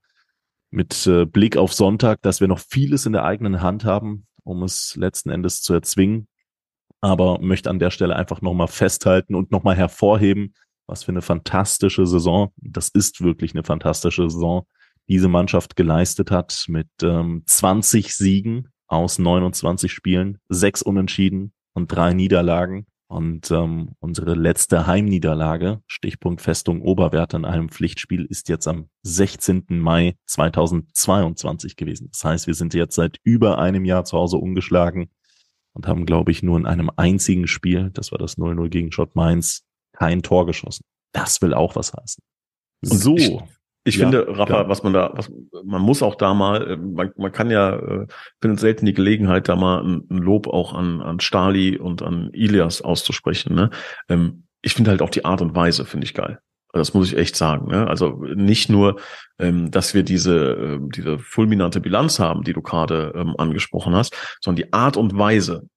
[0.71, 4.65] mit äh, Blick auf Sonntag, dass wir noch vieles in der eigenen Hand haben, um
[4.65, 6.27] es letzten Endes zu erzwingen
[7.01, 10.55] aber möchte an der Stelle einfach nochmal festhalten und nochmal hervorheben,
[10.87, 14.67] was für eine fantastische Saison, das ist wirklich eine fantastische Saison,
[15.09, 22.13] diese Mannschaft geleistet hat mit ähm, 20 Siegen aus 29 Spielen, sechs Unentschieden und drei
[22.13, 22.87] Niederlagen.
[23.09, 29.67] Und ähm, unsere letzte Heimniederlage, Stichpunkt Festung Oberwert in einem Pflichtspiel, ist jetzt am 16.
[29.69, 32.09] Mai 2022 gewesen.
[32.11, 35.09] Das heißt, wir sind jetzt seit über einem Jahr zu Hause ungeschlagen
[35.77, 39.15] und haben, glaube ich, nur in einem einzigen Spiel, das war das 0-0 gegen Schott
[39.15, 39.63] Mainz,
[39.93, 40.85] kein Tor geschossen.
[41.13, 42.23] Das will auch was heißen.
[42.83, 43.17] Und so.
[43.17, 43.31] Ich,
[43.85, 44.69] ich ja, finde, Rafa, ja.
[44.69, 45.31] was man da, was,
[45.65, 48.07] man muss auch da mal, äh, man, man kann ja, äh,
[48.41, 52.31] findet selten die Gelegenheit, da mal ein, ein Lob auch an, an Stali und an
[52.33, 53.55] Ilias auszusprechen.
[53.55, 53.71] Ne?
[54.09, 56.41] Ähm, ich finde halt auch die Art und Weise, finde ich geil.
[56.79, 57.69] Das muss ich echt sagen.
[57.69, 57.87] Ne?
[57.87, 59.01] Also nicht nur,
[59.39, 64.17] ähm, dass wir diese, äh, diese fulminante Bilanz haben, die du gerade ähm, angesprochen hast,
[64.41, 65.69] sondern die Art und Weise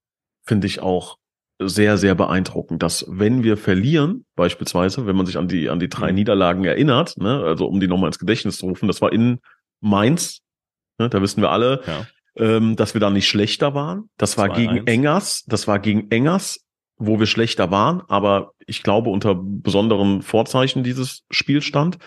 [0.46, 1.18] finde ich auch
[1.62, 5.90] sehr, sehr beeindruckend, dass wenn wir verlieren, beispielsweise, wenn man sich an die, an die
[5.90, 6.16] drei mhm.
[6.16, 9.40] Niederlagen erinnert, ne, also um die nochmal ins Gedächtnis zu rufen, das war in
[9.82, 10.40] Mainz,
[10.98, 12.08] ne, da wissen wir alle, ja.
[12.38, 14.10] ähm, dass wir da nicht schlechter waren.
[14.18, 16.66] Das war gegen Engers, das war gegen Engers
[17.00, 21.98] wo wir schlechter waren, aber ich glaube unter besonderen Vorzeichen dieses Spiel stand.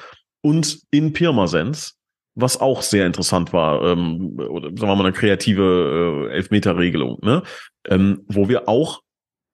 [0.42, 1.96] Und in Pirmasens,
[2.34, 7.42] was auch sehr interessant war, ähm, oder sagen wir mal eine kreative äh, Elfmeterregelung, ne?
[7.88, 9.02] ähm, wo wir auch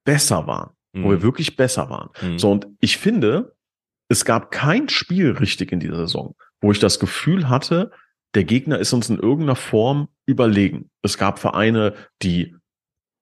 [0.05, 1.05] besser waren, mhm.
[1.05, 1.22] wo wir mhm.
[1.22, 2.11] wirklich besser waren.
[2.20, 2.39] Mhm.
[2.39, 3.55] So, und ich finde,
[4.09, 7.91] es gab kein Spiel richtig in dieser Saison, wo ich das Gefühl hatte,
[8.34, 10.91] der Gegner ist uns in irgendeiner Form überlegen.
[11.03, 12.55] Es gab Vereine, die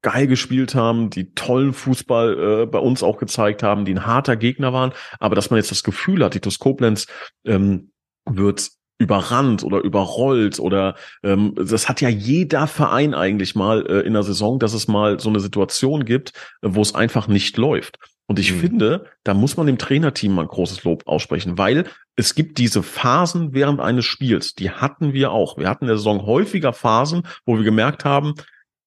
[0.06, 4.36] geil gespielt haben, die tollen Fußball äh, bei uns auch gezeigt haben, die ein harter
[4.36, 7.08] Gegner waren, aber dass man jetzt das Gefühl hat, Titus Koblenz
[7.44, 7.90] ähm,
[8.24, 10.94] wird überrannt oder überrollt oder
[11.24, 15.18] ähm, das hat ja jeder Verein eigentlich mal äh, in der Saison, dass es mal
[15.18, 16.30] so eine Situation gibt,
[16.62, 17.98] äh, wo es einfach nicht läuft.
[18.28, 18.60] Und ich mhm.
[18.60, 21.84] finde, da muss man dem Trainerteam mal ein großes Lob aussprechen, weil
[22.14, 25.58] es gibt diese Phasen während eines Spiels, die hatten wir auch.
[25.58, 28.34] Wir hatten in der Saison häufiger Phasen, wo wir gemerkt haben,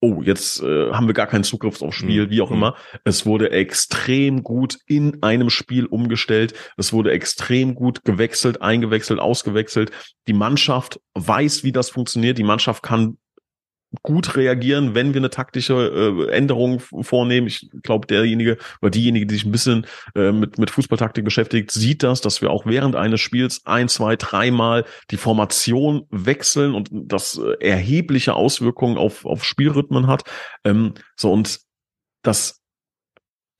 [0.02, 2.30] oh, jetzt äh, haben wir gar keinen Zugriff aufs Spiel, mhm.
[2.30, 2.58] wie auch mhm.
[2.58, 2.76] immer.
[3.04, 6.54] Es wurde extrem gut in einem Spiel umgestellt.
[6.78, 9.92] Es wurde extrem gut gewechselt, eingewechselt, ausgewechselt.
[10.28, 12.38] Die Mannschaft weiß, wie das funktioniert.
[12.38, 13.18] Die Mannschaft kann
[14.04, 17.48] gut reagieren, wenn wir eine taktische äh, Änderung vornehmen.
[17.48, 22.04] Ich glaube, derjenige oder diejenige, die sich ein bisschen äh, mit, mit Fußballtaktik beschäftigt, sieht
[22.04, 27.38] das, dass wir auch während eines Spiels ein, zwei, dreimal die Formation wechseln und das
[27.38, 30.24] äh, erhebliche Auswirkungen auf, auf Spielrhythmen hat.
[30.64, 31.60] Ähm, so und
[32.22, 32.59] das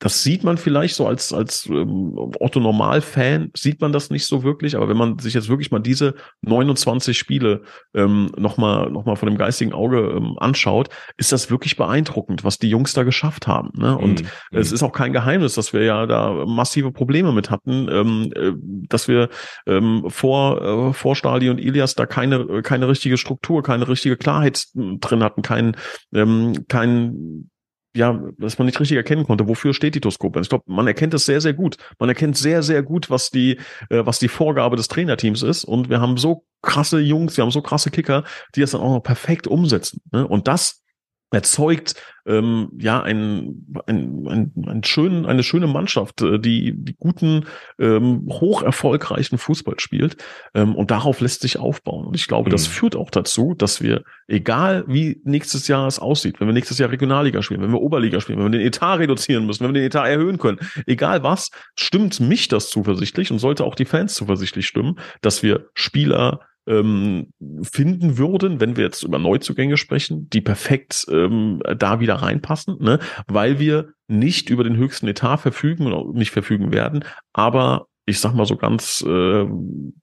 [0.00, 4.74] das sieht man vielleicht so als, als ähm, Otto-Normal-Fan, sieht man das nicht so wirklich,
[4.74, 7.62] aber wenn man sich jetzt wirklich mal diese 29 Spiele
[7.94, 10.88] ähm, nochmal noch mal von dem geistigen Auge ähm, anschaut,
[11.18, 13.70] ist das wirklich beeindruckend, was die Jungs da geschafft haben.
[13.74, 13.96] Ne?
[13.96, 17.88] Und mm, es ist auch kein Geheimnis, dass wir ja da massive Probleme mit hatten,
[17.90, 18.52] ähm, äh,
[18.88, 19.28] dass wir
[19.66, 24.64] ähm, vor, äh, vor Stali und Ilias da keine, keine richtige Struktur, keine richtige Klarheit
[24.74, 25.76] drin hatten, kein,
[26.14, 27.50] ähm, kein
[27.94, 30.40] ja, dass man nicht richtig erkennen konnte, wofür steht die Toskope.
[30.40, 31.76] Ich glaube, man erkennt es sehr, sehr gut.
[31.98, 35.64] Man erkennt sehr, sehr gut, was die, äh, was die Vorgabe des Trainerteams ist.
[35.64, 38.24] Und wir haben so krasse Jungs, wir haben so krasse Kicker,
[38.54, 40.02] die das dann auch noch perfekt umsetzen.
[40.12, 40.26] Ne?
[40.26, 40.79] Und das
[41.30, 41.94] erzeugt
[42.26, 47.46] ähm, ja ein, ein, ein, ein schön, eine schöne Mannschaft, äh, die, die guten,
[47.78, 50.16] ähm, hoch erfolgreichen Fußball spielt.
[50.54, 52.06] Ähm, und darauf lässt sich aufbauen.
[52.06, 52.52] Und ich glaube, mhm.
[52.52, 56.78] das führt auch dazu, dass wir, egal wie nächstes Jahr es aussieht, wenn wir nächstes
[56.78, 59.80] Jahr Regionalliga spielen, wenn wir Oberliga spielen, wenn wir den Etat reduzieren müssen, wenn wir
[59.80, 64.14] den Etat erhöhen können, egal was, stimmt mich das zuversichtlich und sollte auch die Fans
[64.14, 67.32] zuversichtlich stimmen, dass wir Spieler ähm,
[67.62, 72.98] finden würden, wenn wir jetzt über Neuzugänge sprechen, die perfekt ähm, da wieder reinpassen, ne?
[73.26, 78.34] weil wir nicht über den höchsten Etat verfügen oder nicht verfügen werden, aber ich sag
[78.34, 79.46] mal so ganz äh,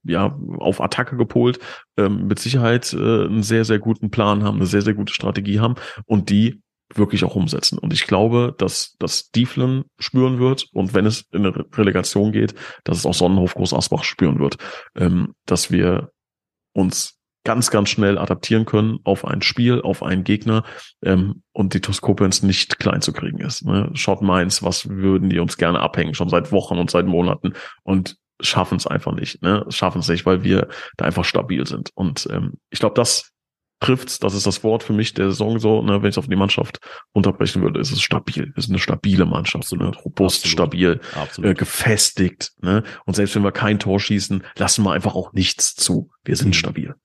[0.04, 1.60] ja auf Attacke gepolt,
[1.98, 5.60] ähm, mit Sicherheit äh, einen sehr sehr guten Plan haben, eine sehr sehr gute Strategie
[5.60, 6.62] haben und die
[6.96, 7.78] wirklich auch umsetzen.
[7.78, 12.56] Und ich glaube, dass das Dieflen spüren wird und wenn es in eine Relegation geht,
[12.86, 14.58] dass es auch Sonnenhof Groß Asbach spüren wird,
[14.96, 16.12] ähm, dass wir
[16.78, 20.64] uns ganz, ganz schnell adaptieren können auf ein Spiel, auf einen Gegner
[21.02, 23.66] ähm, und die Toskopens nicht klein zu kriegen ist.
[23.66, 23.90] Ne?
[23.94, 27.54] Schaut Mainz, was würden die uns gerne abhängen, schon seit Wochen und seit Monaten
[27.84, 29.42] und schaffen es einfach nicht.
[29.42, 29.66] Ne?
[29.70, 30.68] Schaffen es nicht, weil wir
[30.98, 31.90] da einfach stabil sind.
[31.96, 33.32] Und ähm, ich glaube, das
[33.80, 36.36] trifft's, das ist das Wort für mich der Saison so, ne, wenn ich auf die
[36.36, 36.80] Mannschaft
[37.14, 38.54] unterbrechen würde, ist es stabil.
[38.56, 40.52] Sind eine stabile Mannschaft, so ne, robust, Absolut.
[40.52, 41.52] stabil, Absolut.
[41.52, 42.84] Äh, gefestigt, ne?
[43.06, 46.10] Und selbst wenn wir kein Tor schießen, lassen wir einfach auch nichts zu.
[46.24, 46.54] Wir sind mhm.
[46.54, 46.96] stabil.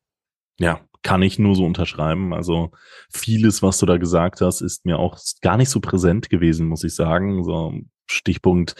[0.59, 2.33] Ja, kann ich nur so unterschreiben.
[2.33, 2.71] Also
[3.11, 6.85] vieles, was du da gesagt hast, ist mir auch gar nicht so präsent gewesen, muss
[6.85, 7.45] ich sagen.
[7.45, 7.75] So
[8.07, 8.77] Stichpunkt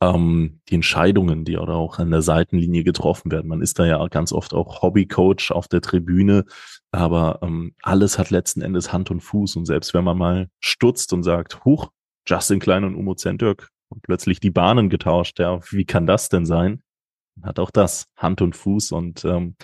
[0.00, 3.48] ähm, die Entscheidungen, die oder auch an der Seitenlinie getroffen werden.
[3.48, 6.44] Man ist da ja ganz oft auch Hobbycoach auf der Tribüne,
[6.92, 9.56] aber ähm, alles hat letzten Endes Hand und Fuß.
[9.56, 11.90] Und selbst wenn man mal stutzt und sagt, huch,
[12.26, 16.46] Justin Klein und Umo Zentürk und plötzlich die Bahnen getauscht, ja, wie kann das denn
[16.46, 16.82] sein?
[17.42, 19.56] Hat auch das Hand und Fuß und ähm,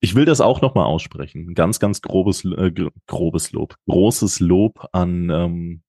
[0.00, 1.54] ich will das auch nochmal aussprechen.
[1.54, 2.72] Ganz, ganz grobes, äh,
[3.06, 5.82] grobes Lob, großes Lob an, ähm,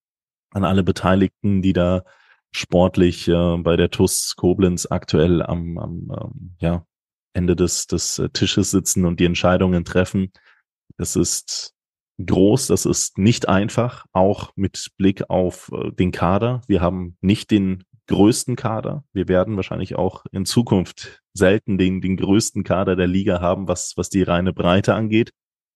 [0.51, 2.03] an alle Beteiligten, die da
[2.51, 6.85] sportlich äh, bei der TUS Koblenz aktuell am, am ähm, ja,
[7.33, 10.31] Ende des, des äh, Tisches sitzen und die Entscheidungen treffen.
[10.97, 11.73] Das ist
[12.23, 16.61] groß, das ist nicht einfach, auch mit Blick auf äh, den Kader.
[16.67, 19.03] Wir haben nicht den größten Kader.
[19.13, 23.93] Wir werden wahrscheinlich auch in Zukunft selten den, den größten Kader der Liga haben, was,
[23.95, 25.31] was die reine Breite angeht.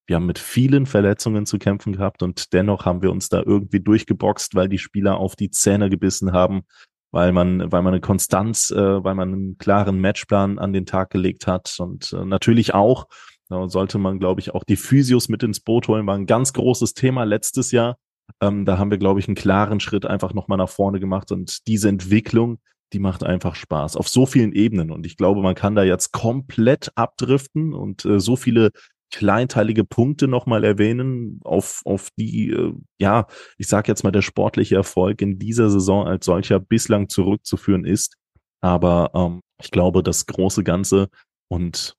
[0.05, 3.79] Wir haben mit vielen Verletzungen zu kämpfen gehabt und dennoch haben wir uns da irgendwie
[3.79, 6.63] durchgeboxt, weil die Spieler auf die Zähne gebissen haben,
[7.11, 11.09] weil man, weil man eine Konstanz, äh, weil man einen klaren Matchplan an den Tag
[11.11, 13.07] gelegt hat und äh, natürlich auch,
[13.49, 16.53] da sollte man, glaube ich, auch die Physios mit ins Boot holen, war ein ganz
[16.53, 17.97] großes Thema letztes Jahr.
[18.41, 21.67] Ähm, da haben wir, glaube ich, einen klaren Schritt einfach nochmal nach vorne gemacht und
[21.67, 22.59] diese Entwicklung,
[22.93, 24.91] die macht einfach Spaß auf so vielen Ebenen.
[24.91, 28.71] Und ich glaube, man kann da jetzt komplett abdriften und äh, so viele
[29.13, 34.75] kleinteilige Punkte nochmal erwähnen, auf, auf die, äh, ja, ich sage jetzt mal, der sportliche
[34.75, 38.15] Erfolg in dieser Saison als solcher bislang zurückzuführen ist.
[38.61, 41.09] Aber ähm, ich glaube, das große Ganze
[41.47, 41.95] und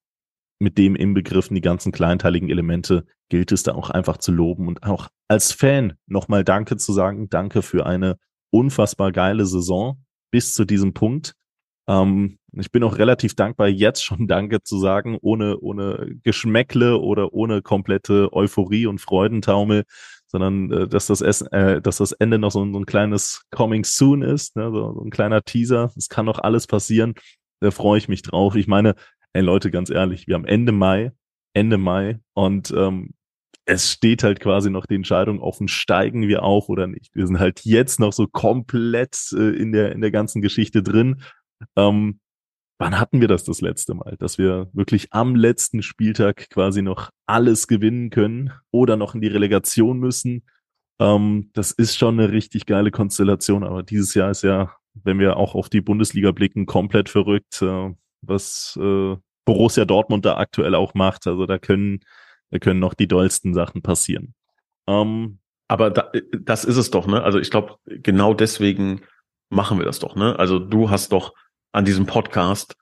[0.61, 4.83] mit dem inbegriffen die ganzen kleinteiligen Elemente gilt es da auch einfach zu loben und
[4.83, 7.29] auch als Fan nochmal Danke zu sagen.
[7.29, 8.17] Danke für eine
[8.51, 11.35] unfassbar geile Saison bis zu diesem Punkt.
[11.87, 17.33] Ähm, ich bin auch relativ dankbar, jetzt schon Danke zu sagen, ohne, ohne Geschmäckle oder
[17.33, 19.85] ohne komplette Euphorie und Freudentaumel,
[20.27, 23.45] sondern äh, dass, das Essen, äh, dass das Ende noch so ein, so ein kleines
[23.51, 24.71] Coming Soon ist, ne?
[24.71, 25.93] so, so ein kleiner Teaser.
[25.97, 27.15] Es kann noch alles passieren.
[27.61, 28.57] Da freue ich mich drauf.
[28.57, 28.95] Ich meine,
[29.33, 31.13] ey Leute, ganz ehrlich, wir haben Ende Mai,
[31.55, 33.15] Ende Mai und ähm,
[33.67, 37.15] es steht halt quasi noch die Entscheidung offen, steigen wir auf oder nicht.
[37.15, 41.23] Wir sind halt jetzt noch so komplett äh, in der in der ganzen Geschichte drin
[41.77, 42.21] ähm,
[42.79, 47.11] wann hatten wir das das letzte Mal, dass wir wirklich am letzten Spieltag quasi noch
[47.27, 50.45] alles gewinnen können oder noch in die Relegation müssen?
[50.99, 55.37] Ähm, das ist schon eine richtig geile Konstellation, aber dieses Jahr ist ja, wenn wir
[55.37, 57.93] auch auf die Bundesliga blicken, komplett verrückt, äh,
[58.23, 61.27] was äh, Borussia Dortmund da aktuell auch macht.
[61.27, 62.01] Also da können,
[62.51, 64.35] da können noch die dollsten Sachen passieren.
[64.87, 65.39] Ähm,
[65.69, 67.23] aber da, das ist es doch, ne?
[67.23, 69.01] Also ich glaube, genau deswegen
[69.49, 70.39] machen wir das doch, ne?
[70.39, 71.35] Also du hast doch
[71.75, 72.75] an diesem Podcast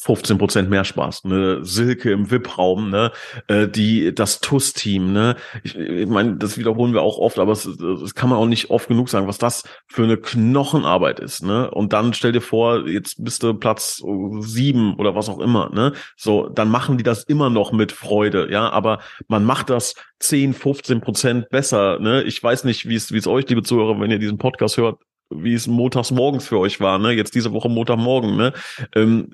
[0.00, 1.24] 15 Prozent mehr Spaß.
[1.24, 1.58] Ne?
[1.62, 3.10] Silke im VIP-Raum, ne?
[3.48, 5.34] Äh, die das TUS-Team, ne?
[5.64, 8.70] Ich, ich meine, das wiederholen wir auch oft, aber es, das kann man auch nicht
[8.70, 11.68] oft genug sagen, was das für eine Knochenarbeit ist, ne?
[11.72, 14.00] Und dann stell dir vor, jetzt bist du Platz
[14.38, 15.92] sieben oder was auch immer, ne?
[16.16, 20.54] So, dann machen die das immer noch mit Freude, ja, aber man macht das 10,
[20.54, 22.22] 15 Prozent besser, ne?
[22.22, 25.00] Ich weiß nicht, wie es wie es euch, liebe Zuhörer, wenn ihr diesen Podcast hört,
[25.30, 27.12] wie es montags morgens für euch war, ne?
[27.12, 28.52] Jetzt diese Woche Montagmorgen, ne?
[28.94, 29.30] Ähm,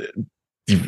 [0.68, 0.78] die,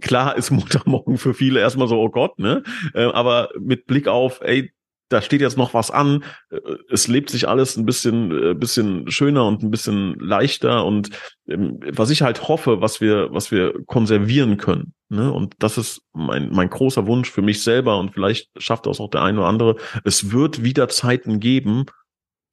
[0.00, 2.62] klar ist Montagmorgen für viele erstmal so, oh Gott, ne?
[2.94, 4.72] Äh, aber mit Blick auf, ey,
[5.08, 6.24] da steht jetzt noch was an.
[6.50, 6.58] Äh,
[6.90, 10.84] es lebt sich alles ein bisschen, äh, bisschen schöner und ein bisschen leichter.
[10.84, 11.10] Und
[11.48, 14.92] ähm, was ich halt hoffe, was wir, was wir konservieren können.
[15.08, 15.32] Ne?
[15.32, 17.98] Und das ist mein, mein großer Wunsch für mich selber.
[17.98, 19.76] Und vielleicht schafft das auch der eine oder andere.
[20.04, 21.86] Es wird wieder Zeiten geben,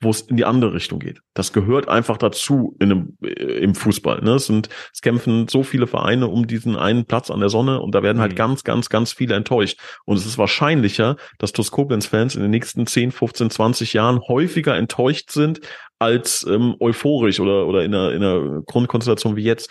[0.01, 1.21] wo es in die andere Richtung geht.
[1.33, 4.21] Das gehört einfach dazu in einem, äh, im Fußball.
[4.21, 4.35] Ne?
[4.35, 7.95] Es, sind, es kämpfen so viele Vereine um diesen einen Platz an der Sonne und
[7.95, 8.37] da werden halt mhm.
[8.37, 9.79] ganz, ganz, ganz viele enttäuscht.
[10.05, 14.75] Und es ist wahrscheinlicher, dass TuS Koblenz-Fans in den nächsten 10, 15, 20 Jahren häufiger
[14.75, 15.61] enttäuscht sind
[15.97, 19.69] als ähm, euphorisch oder, oder in einer, in einer Grundkonstellation wie jetzt.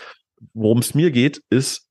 [0.53, 1.89] Worum es mir geht, ist,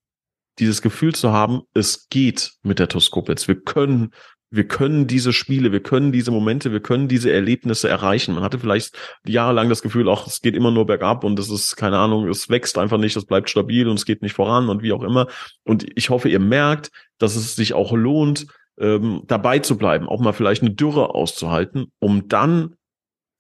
[0.60, 3.48] dieses Gefühl zu haben, es geht mit der TuS Koblenz.
[3.48, 4.12] Wir können
[4.54, 8.36] wir können diese Spiele, wir können diese Momente, wir können diese Erlebnisse erreichen.
[8.36, 8.96] Man hatte vielleicht
[9.26, 12.50] jahrelang das Gefühl, auch es geht immer nur bergab und es ist, keine Ahnung, es
[12.50, 15.26] wächst einfach nicht, es bleibt stabil und es geht nicht voran und wie auch immer.
[15.64, 18.46] Und ich hoffe, ihr merkt, dass es sich auch lohnt,
[18.80, 22.76] ähm, dabei zu bleiben, auch mal vielleicht eine Dürre auszuhalten, um dann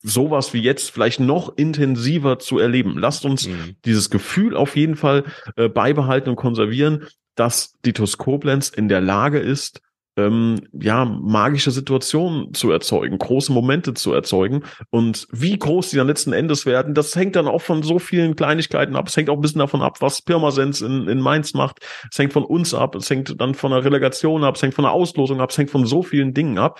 [0.01, 2.97] sowas wie jetzt vielleicht noch intensiver zu erleben.
[2.97, 3.75] Lasst uns mhm.
[3.85, 5.25] dieses Gefühl auf jeden Fall
[5.57, 7.05] äh, beibehalten und konservieren,
[7.35, 9.79] dass die Koblenz in der Lage ist,
[10.15, 14.63] ähm, ja, magische Situationen zu erzeugen, große Momente zu erzeugen.
[14.89, 18.35] Und wie groß die dann letzten Endes werden, das hängt dann auch von so vielen
[18.35, 19.07] Kleinigkeiten ab.
[19.07, 21.79] Es hängt auch ein bisschen davon ab, was Pirmasens in, in Mainz macht.
[22.11, 24.83] Es hängt von uns ab, es hängt dann von der Relegation ab, es hängt von
[24.83, 26.79] der Auslosung ab, es hängt von so vielen Dingen ab.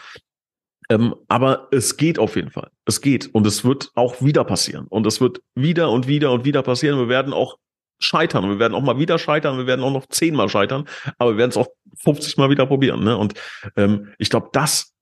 [0.89, 2.69] Ähm, aber es geht auf jeden Fall.
[2.85, 3.33] Es geht.
[3.33, 4.85] Und es wird auch wieder passieren.
[4.89, 6.99] Und es wird wieder und wieder und wieder passieren.
[6.99, 7.57] Wir werden auch
[7.99, 8.49] scheitern.
[8.49, 10.87] Wir werden auch mal wieder scheitern, wir werden auch noch zehnmal scheitern,
[11.17, 11.67] aber wir werden es auch
[11.97, 13.03] 50 Mal wieder probieren.
[13.03, 13.17] Ne?
[13.17, 13.33] Und
[13.75, 14.93] ähm, ich glaube, das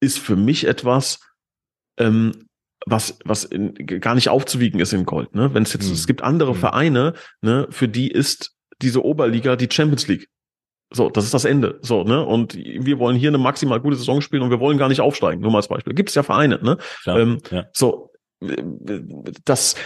[0.00, 1.20] ist für mich etwas,
[1.98, 2.46] ähm,
[2.86, 5.34] was, was in, gar nicht aufzuwiegen ist in Gold.
[5.34, 5.52] Ne?
[5.54, 5.92] Wenn es jetzt, mhm.
[5.92, 6.58] es gibt andere mhm.
[6.58, 10.28] Vereine, ne, für die ist diese Oberliga die Champions League.
[10.92, 11.78] So, das ist das Ende.
[11.82, 12.24] So, ne?
[12.24, 15.40] Und wir wollen hier eine maximal gute Saison spielen und wir wollen gar nicht aufsteigen.
[15.40, 15.94] Nur mal als Beispiel.
[15.94, 16.78] Gibt es ja Vereine, ne?
[17.02, 17.66] Klar, ähm, ja.
[17.72, 18.10] So,
[18.40, 18.56] äh,
[19.44, 19.76] das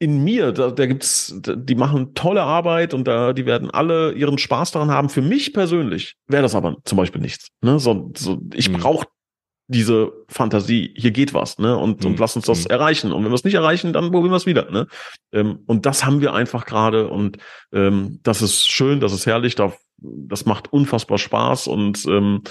[0.00, 4.38] in mir, da, da gibt's, die machen tolle Arbeit und da, die werden alle ihren
[4.38, 5.10] Spaß daran haben.
[5.10, 7.48] Für mich persönlich wäre das aber zum Beispiel nichts.
[7.60, 7.78] Ne?
[7.78, 8.78] So, so, ich mhm.
[8.78, 9.06] brauche
[9.66, 11.76] diese Fantasie, hier geht was, ne?
[11.76, 12.10] Und, mhm.
[12.10, 12.70] und lass uns das mhm.
[12.70, 13.12] erreichen.
[13.12, 14.70] Und wenn wir es nicht erreichen, dann probieren wir es wieder.
[14.70, 14.86] Ne?
[15.32, 17.36] Ähm, und das haben wir einfach gerade und
[17.72, 22.42] ähm, das ist schön, das ist herrlich, da, das macht unfassbar Spaß und ähm,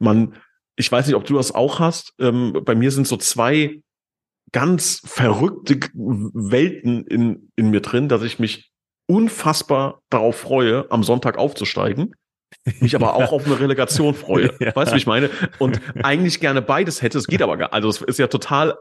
[0.00, 0.34] man,
[0.74, 2.14] ich weiß nicht, ob du das auch hast.
[2.18, 3.80] Ähm, bei mir sind so zwei
[4.52, 8.70] ganz verrückte Welten in, in mir drin, dass ich mich
[9.06, 12.14] unfassbar darauf freue, am Sonntag aufzusteigen.
[12.80, 14.52] Mich aber auch auf eine Relegation freue.
[14.60, 14.74] ja.
[14.74, 15.30] Weißt du, wie ich meine?
[15.58, 17.18] Und eigentlich gerne beides hätte.
[17.18, 17.72] Es geht aber gar.
[17.72, 18.76] Also es ist ja total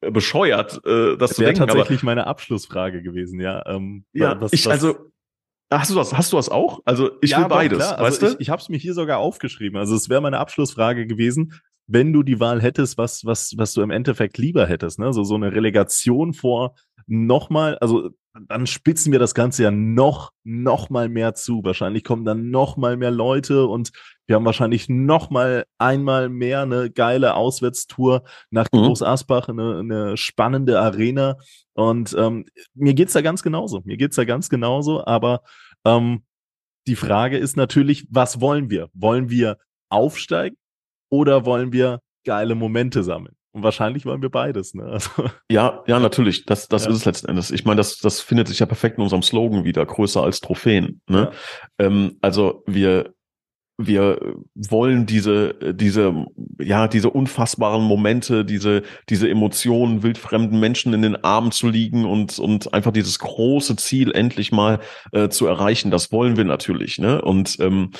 [0.00, 1.60] äh, bescheuert, äh, das, das zu denken.
[1.60, 3.64] Das tatsächlich aber, meine Abschlussfrage gewesen, ja.
[3.66, 5.10] Ähm, ja, was, ich, was, also
[5.72, 6.14] Hast du das?
[6.14, 6.80] Hast du das auch?
[6.84, 7.78] Also ich ja, will beides.
[7.78, 8.00] Klar.
[8.00, 8.32] Weißt also du?
[8.34, 9.78] Ich, ich habe es mir hier sogar aufgeschrieben.
[9.78, 13.82] Also es wäre meine Abschlussfrage gewesen wenn du die Wahl hättest, was, was, was du
[13.82, 15.12] im Endeffekt lieber hättest, ne?
[15.12, 16.74] So, so eine Relegation vor
[17.06, 18.10] nochmal, also
[18.48, 21.62] dann spitzen wir das Ganze ja noch, noch mal mehr zu.
[21.62, 23.92] Wahrscheinlich kommen dann noch mal mehr Leute und
[24.26, 28.78] wir haben wahrscheinlich noch mal einmal mehr eine geile Auswärtstour nach mhm.
[28.78, 31.36] Groß Asbach, eine, eine spannende Arena.
[31.74, 33.82] Und ähm, mir geht's da ganz genauso.
[33.84, 35.04] Mir geht's da ganz genauso.
[35.04, 35.42] Aber
[35.84, 36.24] ähm,
[36.86, 38.88] die Frage ist natürlich, was wollen wir?
[38.94, 39.58] Wollen wir
[39.90, 40.56] aufsteigen?
[41.14, 43.36] Oder wollen wir geile Momente sammeln?
[43.52, 44.74] Und wahrscheinlich wollen wir beides.
[44.74, 44.82] Ne?
[44.84, 45.10] Also,
[45.48, 46.44] ja, ja, natürlich.
[46.44, 46.90] Das, das ja.
[46.90, 47.52] ist es letzten Endes.
[47.52, 51.00] Ich meine, das, das findet sich ja perfekt in unserem Slogan wieder, größer als Trophäen.
[51.08, 51.30] Ne?
[51.78, 51.86] Ja.
[51.86, 53.14] Ähm, also wir,
[53.78, 56.26] wir wollen diese, diese,
[56.58, 62.40] ja, diese unfassbaren Momente, diese, diese Emotionen, wildfremden Menschen in den Armen zu liegen und,
[62.40, 64.80] und einfach dieses große Ziel endlich mal
[65.12, 65.92] äh, zu erreichen.
[65.92, 66.98] Das wollen wir natürlich.
[66.98, 67.22] Ne?
[67.22, 67.92] Und ähm,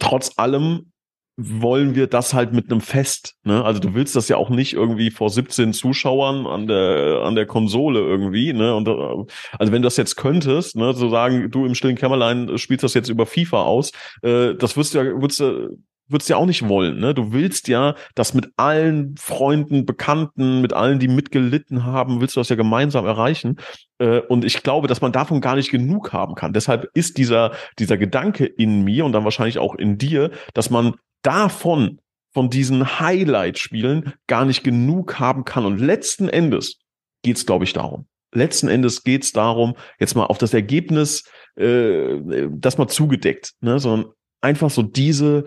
[0.00, 0.90] trotz allem
[1.36, 3.34] wollen wir das halt mit einem Fest.
[3.42, 3.64] Ne?
[3.64, 7.46] Also du willst das ja auch nicht irgendwie vor 17 Zuschauern an der an der
[7.46, 8.52] Konsole irgendwie.
[8.52, 8.74] Ne?
[8.74, 12.56] Und äh, also wenn du das jetzt könntest, ne, so sagen, du im stillen Kämmerlein
[12.58, 13.90] spielst das jetzt über FIFA aus,
[14.22, 15.76] äh, das würdest du ja, würdest du
[16.08, 16.98] würdest ja auch nicht wollen.
[16.98, 17.14] Ne?
[17.14, 22.40] Du willst ja das mit allen Freunden, Bekannten, mit allen, die mitgelitten haben, willst du
[22.40, 23.56] das ja gemeinsam erreichen.
[23.98, 26.52] Äh, und ich glaube, dass man davon gar nicht genug haben kann.
[26.52, 30.94] Deshalb ist dieser, dieser Gedanke in mir und dann wahrscheinlich auch in dir, dass man
[31.24, 32.00] davon,
[32.32, 35.64] von diesen Highlight-Spielen gar nicht genug haben kann.
[35.64, 36.80] Und letzten Endes
[37.22, 38.06] geht es, glaube ich, darum.
[38.32, 41.24] Letzten Endes geht es darum, jetzt mal auf das Ergebnis,
[41.56, 43.78] äh, das mal zugedeckt, ne?
[43.78, 45.46] sondern einfach so diese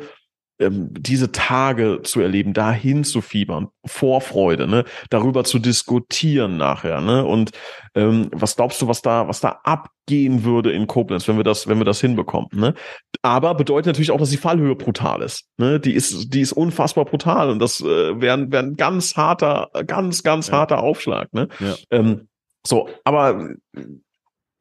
[0.59, 7.25] ähm, diese Tage zu erleben, dahin zu fiebern, Vorfreude, ne, darüber zu diskutieren nachher, ne,
[7.25, 7.51] und
[7.95, 11.67] ähm, was glaubst du, was da, was da abgehen würde in Koblenz, wenn wir das,
[11.67, 12.73] wenn wir das hinbekommen, ne?
[13.21, 17.05] Aber bedeutet natürlich auch, dass die Fallhöhe brutal ist, ne, die ist, die ist unfassbar
[17.05, 20.53] brutal und das äh, wäre wär ein ganz harter, ganz, ganz ja.
[20.53, 21.47] harter Aufschlag, ne?
[21.59, 21.75] Ja.
[21.91, 22.27] Ähm,
[22.65, 23.55] so, aber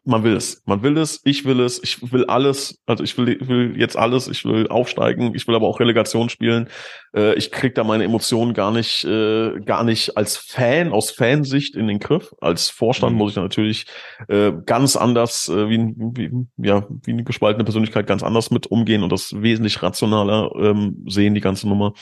[0.07, 0.63] man will es.
[0.67, 4.29] Man will es, ich will es, ich will alles, also ich will, will jetzt alles,
[4.29, 6.69] ich will aufsteigen, ich will aber auch Relegation spielen.
[7.15, 11.75] Äh, ich krieg da meine Emotionen gar nicht, äh, gar nicht als Fan, aus Fansicht
[11.75, 12.33] in den Griff.
[12.41, 13.19] Als Vorstand mhm.
[13.19, 13.87] muss ich da natürlich
[14.29, 19.03] äh, ganz anders, äh, wie, wie, ja, wie eine gespaltene Persönlichkeit ganz anders mit umgehen
[19.03, 21.95] und das wesentlich rationaler ähm, sehen, die ganze Nummer.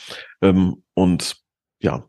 [0.42, 1.36] Ähm, und
[1.80, 2.04] ja,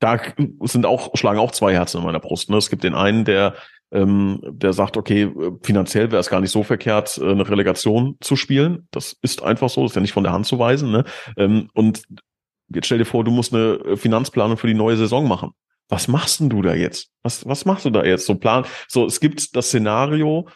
[0.00, 0.20] da
[0.62, 2.50] sind auch, schlagen auch zwei Herzen in meiner Brust.
[2.50, 2.56] Ne?
[2.56, 3.54] Es gibt den einen, der
[3.92, 5.32] ähm, der sagt, okay,
[5.62, 8.86] finanziell wäre es gar nicht so verkehrt, äh, eine Relegation zu spielen.
[8.90, 10.90] Das ist einfach so, das ist ja nicht von der Hand zu weisen.
[10.90, 11.04] Ne?
[11.36, 12.02] Ähm, und
[12.68, 15.52] jetzt stell dir vor, du musst eine Finanzplanung für die neue Saison machen.
[15.88, 17.10] Was machst denn du da jetzt?
[17.22, 18.26] Was, was machst du da jetzt?
[18.26, 18.66] So Plan.
[18.88, 20.48] So, es gibt das Szenario,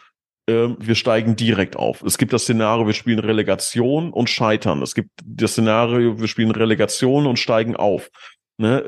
[0.45, 2.03] äh, wir steigen direkt auf.
[2.03, 4.81] Es gibt das Szenario, wir spielen Relegation und scheitern.
[4.83, 8.09] Es gibt das Szenario, wir spielen Relegation und steigen auf.
[8.57, 8.83] Ne?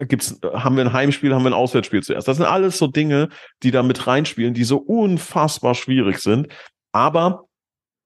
[0.00, 2.26] Gibt's, haben wir ein Heimspiel, haben wir ein Auswärtsspiel zuerst.
[2.26, 3.28] Das sind alles so Dinge,
[3.62, 6.48] die da mit reinspielen, die so unfassbar schwierig sind.
[6.92, 7.44] Aber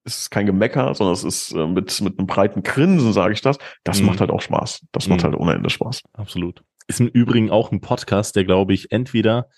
[0.04, 3.40] es ist kein Gemecker, sondern es ist äh, mit, mit einem breiten Grinsen, sage ich
[3.40, 3.58] das.
[3.84, 4.06] Das mhm.
[4.06, 4.84] macht halt auch Spaß.
[4.92, 5.14] Das mhm.
[5.14, 6.02] macht halt ohne Ende Spaß.
[6.12, 6.62] Absolut.
[6.86, 9.48] Ist im Übrigen auch ein Podcast, der, glaube ich, entweder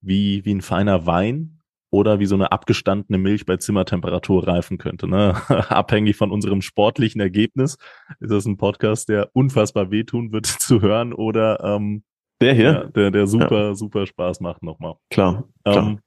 [0.00, 1.55] wie, wie ein feiner Wein
[1.96, 5.08] oder wie so eine abgestandene Milch bei Zimmertemperatur reifen könnte.
[5.08, 5.34] Ne?
[5.70, 7.78] Abhängig von unserem sportlichen Ergebnis
[8.20, 12.04] ist das ein Podcast, der unfassbar wehtun wird zu hören oder ähm,
[12.42, 13.74] der hier, ja, der, der super, ja.
[13.74, 14.96] super Spaß macht nochmal.
[15.08, 15.88] Klar, klar.
[15.88, 16.00] Ähm,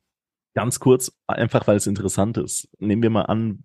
[0.53, 2.69] ganz kurz, einfach weil es interessant ist.
[2.77, 3.63] Nehmen wir mal an,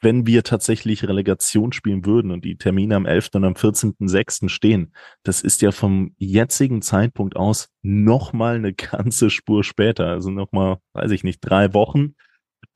[0.00, 3.30] wenn wir tatsächlich Relegation spielen würden und die Termine am 11.
[3.34, 4.48] und am 14.06.
[4.48, 10.06] stehen, das ist ja vom jetzigen Zeitpunkt aus nochmal eine ganze Spur später.
[10.06, 12.14] Also nochmal, weiß ich nicht, drei Wochen.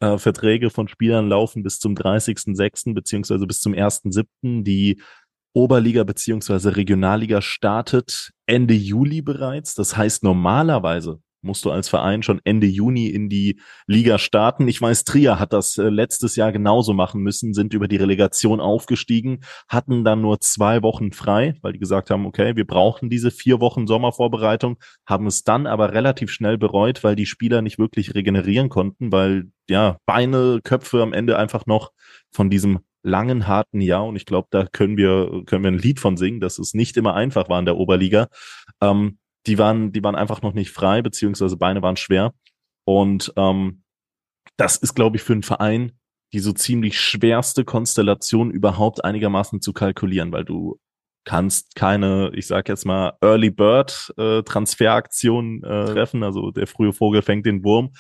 [0.01, 2.95] Äh, Verträge von Spielern laufen bis zum 30.06.
[2.95, 4.63] beziehungsweise bis zum 1.07.
[4.63, 5.01] Die
[5.55, 9.75] Oberliga beziehungsweise Regionalliga startet Ende Juli bereits.
[9.75, 14.69] Das heißt, normalerweise musst du als Verein schon Ende Juni in die Liga starten.
[14.69, 18.61] Ich weiß, Trier hat das äh, letztes Jahr genauso machen müssen, sind über die Relegation
[18.61, 23.33] aufgestiegen, hatten dann nur zwei Wochen frei, weil die gesagt haben, okay, wir brauchen diese
[23.33, 24.77] vier Wochen Sommervorbereitung,
[25.07, 29.47] haben es dann aber relativ schnell bereut, weil die Spieler nicht wirklich regenerieren konnten, weil
[29.69, 31.91] ja, Beine, Köpfe am Ende einfach noch
[32.31, 34.07] von diesem langen, harten Jahr.
[34.07, 36.97] Und ich glaube, da können wir, können wir ein Lied von singen, dass es nicht
[36.97, 38.29] immer einfach war in der Oberliga.
[38.81, 39.19] Ähm,
[39.49, 42.35] die waren, die waren einfach noch nicht frei, beziehungsweise Beine waren schwer.
[42.85, 43.83] Und ähm,
[44.57, 45.99] das ist, glaube ich, für einen Verein
[46.33, 50.79] die so ziemlich schwerste Konstellation überhaupt einigermaßen zu kalkulieren, weil du
[51.25, 56.23] kannst keine, ich sag jetzt mal, Early Bird äh, Transferaktion äh, treffen.
[56.23, 57.91] Also der frühe Vogel fängt den Wurm,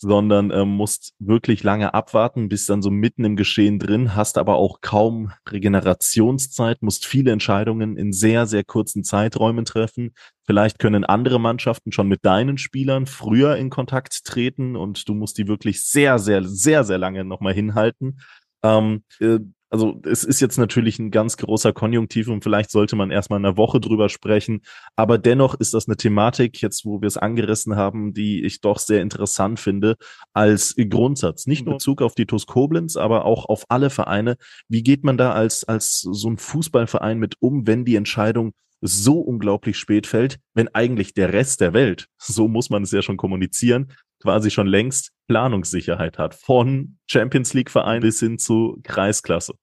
[0.00, 4.56] sondern ähm, musst wirklich lange abwarten, bist dann so mitten im Geschehen drin, hast aber
[4.56, 10.14] auch kaum Regenerationszeit, musst viele Entscheidungen in sehr, sehr kurzen Zeiträumen treffen.
[10.44, 15.36] Vielleicht können andere Mannschaften schon mit deinen Spielern früher in Kontakt treten und du musst
[15.36, 18.20] die wirklich sehr, sehr, sehr, sehr lange nochmal hinhalten.
[18.62, 19.38] Ähm, äh,
[19.70, 23.46] also es ist jetzt natürlich ein ganz großer Konjunktiv und vielleicht sollte man erstmal in
[23.46, 24.62] einer Woche drüber sprechen.
[24.96, 28.80] Aber dennoch ist das eine Thematik, jetzt wo wir es angerissen haben, die ich doch
[28.80, 29.96] sehr interessant finde
[30.32, 31.46] als Grundsatz.
[31.46, 34.36] Nicht nur in Bezug auf die TuS Koblenz, aber auch auf alle Vereine.
[34.68, 39.20] Wie geht man da als, als so ein Fußballverein mit um, wenn die Entscheidung so
[39.20, 43.16] unglaublich spät fällt, wenn eigentlich der Rest der Welt, so muss man es ja schon
[43.16, 46.34] kommunizieren, quasi schon längst Planungssicherheit hat.
[46.34, 49.54] Von Champions League Verein bis hin zu Kreisklasse.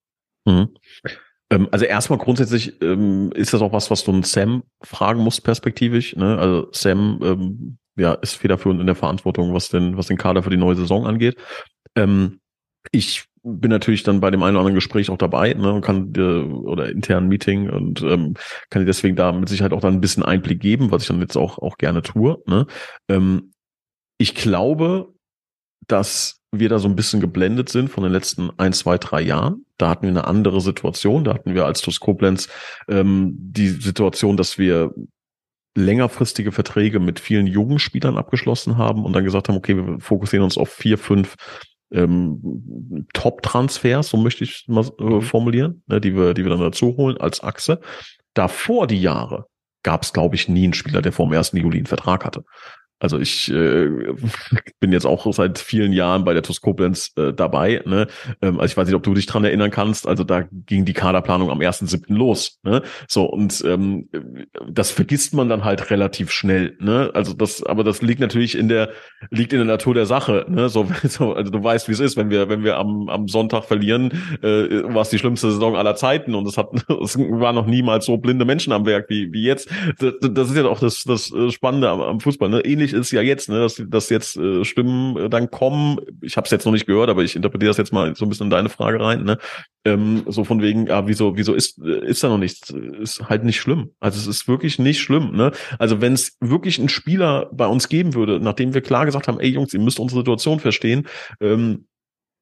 [0.48, 0.68] Mhm.
[1.50, 5.44] Ähm, also erstmal grundsätzlich ähm, ist das auch was, was du einen Sam fragen musst,
[5.44, 6.16] perspektivisch.
[6.16, 6.38] Ne?
[6.38, 10.50] Also Sam ähm, ja, ist federführend in der Verantwortung, was den, was den Kader für
[10.50, 11.36] die neue Saison angeht.
[11.96, 12.40] Ähm,
[12.92, 16.12] ich bin natürlich dann bei dem einen oder anderen Gespräch auch dabei ne, und kann
[16.16, 18.34] äh, oder internen Meeting und ähm,
[18.70, 21.20] kann dir deswegen da mit Sicherheit auch dann ein bisschen Einblick geben, was ich dann
[21.20, 22.42] jetzt auch auch gerne tue.
[22.46, 22.66] Ne?
[23.08, 23.52] Ähm,
[24.18, 25.14] ich glaube,
[25.86, 29.66] dass wir da so ein bisschen geblendet sind von den letzten ein, zwei, drei Jahren.
[29.76, 31.24] Da hatten wir eine andere Situation.
[31.24, 32.48] Da hatten wir als TuS Koblenz
[32.88, 34.94] ähm, die Situation, dass wir
[35.76, 40.44] längerfristige Verträge mit vielen jungen Spielern abgeschlossen haben und dann gesagt haben, okay, wir fokussieren
[40.44, 41.36] uns auf vier, fünf
[41.92, 45.22] ähm, Top-Transfers, so möchte ich mal äh, mhm.
[45.22, 47.80] formulieren, ne, die wir, die wir dann dazu holen als Achse.
[48.34, 49.46] Davor die Jahre
[49.82, 51.52] gab es, glaube ich, nie einen Spieler, der vor dem 1.
[51.52, 52.44] Juli einen Vertrag hatte.
[53.00, 53.88] Also ich äh,
[54.80, 57.80] bin jetzt auch seit vielen Jahren bei der TuS Koblenz äh, dabei.
[57.86, 58.08] Ne?
[58.42, 60.08] Ähm, also ich weiß nicht, ob du dich dran erinnern kannst.
[60.08, 62.12] Also da ging die Kaderplanung am 1.7.
[62.12, 62.58] los.
[62.64, 62.82] Ne?
[63.06, 64.08] So und ähm,
[64.68, 66.76] das vergisst man dann halt relativ schnell.
[66.80, 67.10] Ne?
[67.14, 68.90] Also das, aber das liegt natürlich in der
[69.30, 70.46] liegt in der Natur der Sache.
[70.48, 70.68] Ne?
[70.68, 73.64] So, so also du weißt, wie es ist, wenn wir wenn wir am, am Sonntag
[73.64, 74.10] verlieren,
[74.42, 76.68] äh, war es die schlimmste Saison aller Zeiten und es hat
[77.02, 79.70] es war noch niemals so blinde Menschen am Werk wie wie jetzt.
[80.00, 82.48] Das, das ist ja auch das das Spannende am, am Fußball.
[82.48, 82.60] Ne?
[82.64, 85.98] Ähnlich ähnlich ist ja jetzt, ne, dass, dass jetzt äh, Stimmen äh, dann kommen.
[86.20, 88.28] Ich habe es jetzt noch nicht gehört, aber ich interpretiere das jetzt mal so ein
[88.28, 89.24] bisschen in deine Frage rein.
[89.24, 89.38] Ne?
[89.84, 92.70] Ähm, so von wegen, ja, wieso, wieso ist äh, ist da noch nichts?
[92.70, 93.90] Ist halt nicht schlimm.
[94.00, 95.32] Also es ist wirklich nicht schlimm.
[95.36, 95.52] Ne?
[95.78, 99.40] Also wenn es wirklich einen Spieler bei uns geben würde, nachdem wir klar gesagt haben,
[99.40, 101.06] ey Jungs, ihr müsst unsere Situation verstehen,
[101.40, 101.86] ähm,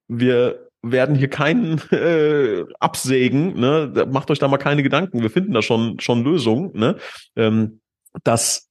[0.09, 4.07] wir werden hier keinen äh, absägen, ne?
[4.11, 5.23] Macht euch da mal keine Gedanken.
[5.23, 6.97] Wir finden da schon schon Lösungen, ne?
[7.35, 7.81] Ähm,
[8.23, 8.67] dass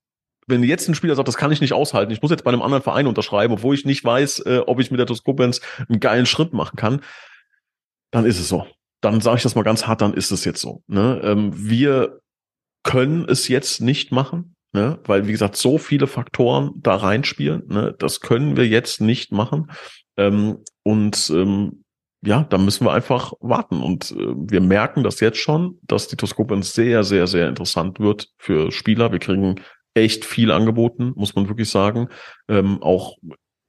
[0.48, 2.62] wenn jetzt ein Spieler sagt, das kann ich nicht aushalten, ich muss jetzt bei einem
[2.62, 6.26] anderen Verein unterschreiben, obwohl ich nicht weiß, äh, ob ich mit der Toskopens einen geilen
[6.26, 7.02] Schritt machen kann,
[8.12, 8.68] dann ist es so.
[9.02, 10.84] Dann sage ich das mal ganz hart, dann ist es jetzt so.
[10.88, 11.22] Ne?
[11.24, 12.20] Ähm, wir
[12.84, 15.00] können es jetzt nicht machen, ne?
[15.06, 17.64] weil, wie gesagt, so viele Faktoren da reinspielen.
[17.68, 17.96] Ne?
[17.98, 19.72] Das können wir jetzt nicht machen.
[20.18, 21.84] Ähm, und ähm,
[22.26, 23.82] ja, da müssen wir einfach warten.
[23.82, 28.30] Und äh, wir merken das jetzt schon, dass die Toskopens sehr, sehr, sehr interessant wird
[28.38, 29.12] für Spieler.
[29.12, 29.56] Wir kriegen
[29.96, 32.10] echt viel angeboten, muss man wirklich sagen.
[32.48, 33.18] Ähm, auch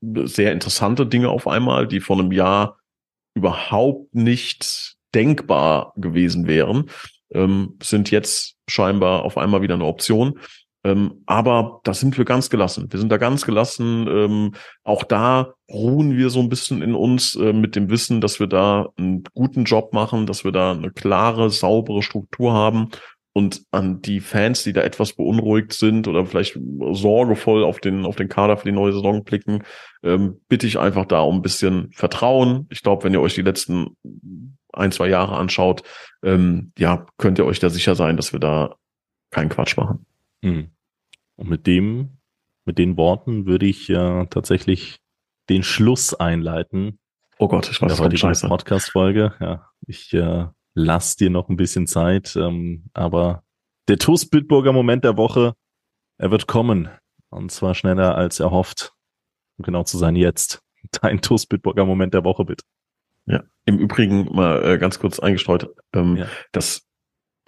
[0.02, 2.78] sehr interessante Dinge auf einmal, die vor einem Jahr
[3.34, 6.90] überhaupt nicht denkbar gewesen wären,
[7.30, 10.38] ähm, sind jetzt scheinbar auf einmal wieder eine Option.
[10.84, 12.86] Ähm, aber da sind wir ganz gelassen.
[12.90, 14.06] Wir sind da ganz gelassen.
[14.08, 14.54] Ähm,
[14.84, 18.46] auch da ruhen wir so ein bisschen in uns äh, mit dem Wissen, dass wir
[18.46, 22.90] da einen guten Job machen, dass wir da eine klare, saubere Struktur haben
[23.36, 26.58] und an die Fans, die da etwas beunruhigt sind oder vielleicht
[26.92, 29.62] sorgevoll auf den, auf den Kader für die neue Saison blicken,
[30.02, 32.66] ähm, bitte ich einfach da um ein bisschen Vertrauen.
[32.70, 33.94] Ich glaube, wenn ihr euch die letzten
[34.72, 35.82] ein, zwei Jahre anschaut,
[36.22, 38.76] ähm, ja, könnt ihr euch da sicher sein, dass wir da
[39.28, 40.06] keinen Quatsch machen.
[40.42, 40.70] Hm.
[41.36, 42.16] Und mit dem,
[42.64, 44.96] mit den Worten würde ich äh, tatsächlich
[45.50, 47.00] den Schluss einleiten.
[47.38, 49.34] Oh Gott, ich weiß, das war die Podcast-Folge.
[49.40, 50.46] Ja, ich äh,
[50.76, 52.36] lass dir noch ein bisschen Zeit.
[52.36, 53.42] Ähm, aber
[53.88, 55.54] der TuS Bitburger Moment der Woche,
[56.18, 56.88] er wird kommen.
[57.30, 58.92] Und zwar schneller als erhofft.
[59.58, 60.62] Um genau zu sein, jetzt.
[61.02, 62.64] Dein TuS Bitburger Moment der Woche, bitte.
[63.24, 66.26] Ja, im Übrigen mal äh, ganz kurz eingestreut, ähm, ja.
[66.52, 66.85] das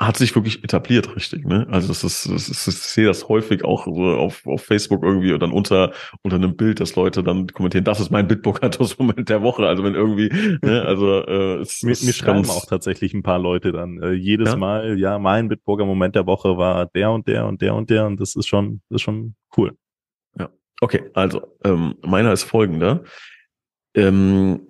[0.01, 1.67] hat sich wirklich etabliert, richtig, ne?
[1.71, 5.33] Also das ist, das ist ich sehe das häufig auch so auf, auf Facebook irgendwie
[5.33, 5.93] und dann unter
[6.23, 9.67] unter einem Bild, dass Leute dann kommentieren, das ist mein Bitburger-Moment der Woche.
[9.67, 10.29] Also wenn irgendwie,
[10.63, 14.51] ne, also äh, es, mir, mir schreiben auch tatsächlich ein paar Leute dann äh, jedes
[14.51, 14.57] ja?
[14.57, 18.07] Mal, ja, mein Bitburger Moment der Woche war der und der und der und der
[18.07, 19.77] und das ist schon, das ist schon cool.
[20.39, 20.49] Ja,
[20.81, 23.03] okay, also ähm, meiner ist folgender.
[23.95, 24.69] Ähm,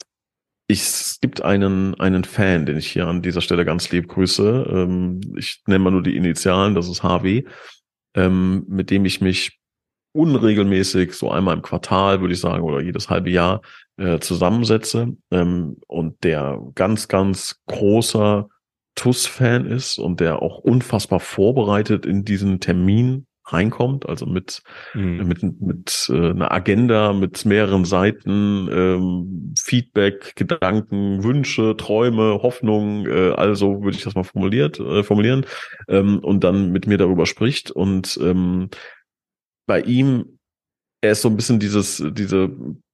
[0.70, 4.66] ich, es gibt einen, einen Fan, den ich hier an dieser Stelle ganz lieb grüße.
[4.70, 7.44] Ähm, ich nenne mal nur die Initialen, das ist HW,
[8.14, 9.58] ähm, mit dem ich mich
[10.12, 13.62] unregelmäßig, so einmal im Quartal, würde ich sagen, oder jedes halbe Jahr
[13.96, 18.48] äh, zusammensetze ähm, und der ganz, ganz großer
[18.94, 24.62] TUS-Fan ist und der auch unfassbar vorbereitet in diesen Termin reinkommt, also mit,
[24.94, 25.26] mhm.
[25.26, 33.32] mit, mit äh, einer Agenda, mit mehreren Seiten, ähm, Feedback, Gedanken, Wünsche, Träume, Hoffnungen, äh,
[33.32, 35.46] also würde ich das mal formuliert, äh, formulieren,
[35.88, 37.70] ähm, und dann mit mir darüber spricht.
[37.70, 38.68] Und ähm,
[39.66, 40.38] bei ihm,
[41.00, 42.50] er ist so ein bisschen dieses, diese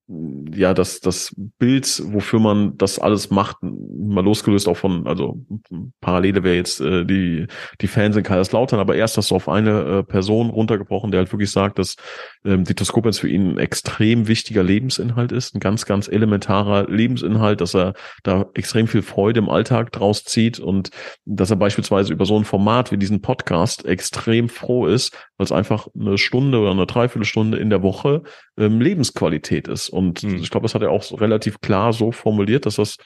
[0.07, 5.39] ja, das, das Bild, wofür man das alles macht, mal losgelöst auch von, also
[6.03, 7.47] Parallele wäre jetzt äh, die,
[7.81, 11.33] die Fans in Kaiserslautern, aber erst hast du auf eine äh, Person runtergebrochen, der halt
[11.33, 11.97] wirklich sagt, dass
[12.45, 17.63] ähm, die Toskopens für ihn ein extrem wichtiger Lebensinhalt ist, ein ganz, ganz elementarer Lebensinhalt,
[17.63, 20.91] dass er da extrem viel Freude im Alltag draus zieht und
[21.25, 25.53] dass er beispielsweise über so ein Format wie diesen Podcast extrem froh ist, weil es
[25.53, 28.23] einfach eine Stunde oder eine Dreiviertelstunde in der Woche
[28.57, 29.89] ähm, Lebensqualität ist.
[29.89, 30.37] Und mhm.
[30.37, 32.97] ich glaube, das hat er auch relativ klar so formuliert, dass das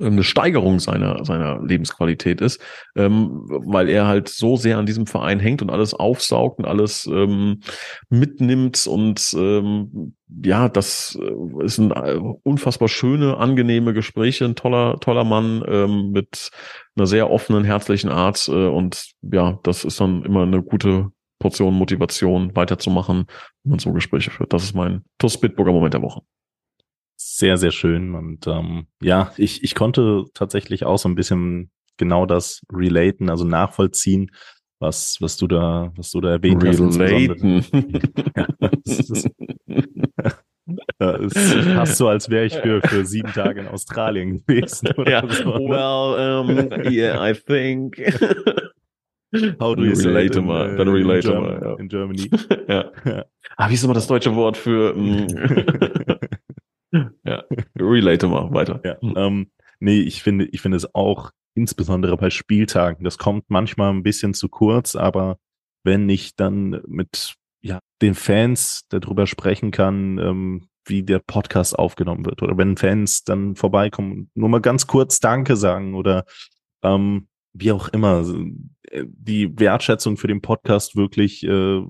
[0.00, 2.60] ähm, eine Steigerung seiner, seiner Lebensqualität ist,
[2.96, 7.06] ähm, weil er halt so sehr an diesem Verein hängt und alles aufsaugt und alles
[7.06, 7.60] ähm,
[8.08, 15.00] mitnimmt und ähm, ja, das äh, ist ein äh, unfassbar schöne, angenehme Gespräche, ein toller,
[15.00, 16.50] toller Mann ähm, mit
[16.96, 21.74] einer sehr offenen, herzlichen Art äh, und ja, das ist dann immer eine gute Portion
[21.74, 23.26] Motivation weiterzumachen,
[23.62, 24.52] wenn man so Gespräche führt.
[24.52, 26.22] Das ist mein TUS Bitburger Moment der Woche.
[27.16, 32.26] Sehr, sehr schön und ähm, ja, ich, ich konnte tatsächlich auch so ein bisschen genau
[32.26, 34.30] das relaten, also nachvollziehen,
[34.78, 37.58] was, was du da, was du da erwähnt Relaten.
[37.58, 37.72] hast.
[41.00, 44.44] ja, das ist, das fast so, als wäre ich für, für sieben Tage in Australien
[44.46, 44.88] gewesen.
[44.96, 45.28] Oder ja.
[45.28, 45.54] so.
[45.54, 48.00] Well, um, yeah, I think.
[49.60, 51.74] How do you relate say mal, dann mal, ja.
[51.78, 52.30] in Germany.
[52.68, 52.90] ja.
[53.56, 55.26] Ah, wie ist immer das deutsche Wort für mm.
[57.24, 57.44] ja,
[57.78, 58.80] relate mal weiter.
[58.84, 59.50] Ja, ähm,
[59.80, 63.04] nee, ich finde, ich finde es auch insbesondere bei Spieltagen.
[63.04, 65.38] Das kommt manchmal ein bisschen zu kurz, aber
[65.84, 72.24] wenn ich dann mit ja, den Fans darüber sprechen kann, ähm, wie der Podcast aufgenommen
[72.24, 72.42] wird.
[72.42, 76.24] Oder wenn Fans dann vorbeikommen, nur mal ganz kurz Danke sagen oder
[76.82, 77.28] ähm,
[77.60, 78.24] wie auch immer,
[78.90, 81.82] äh, die Wertschätzung für den Podcast wirklich äh,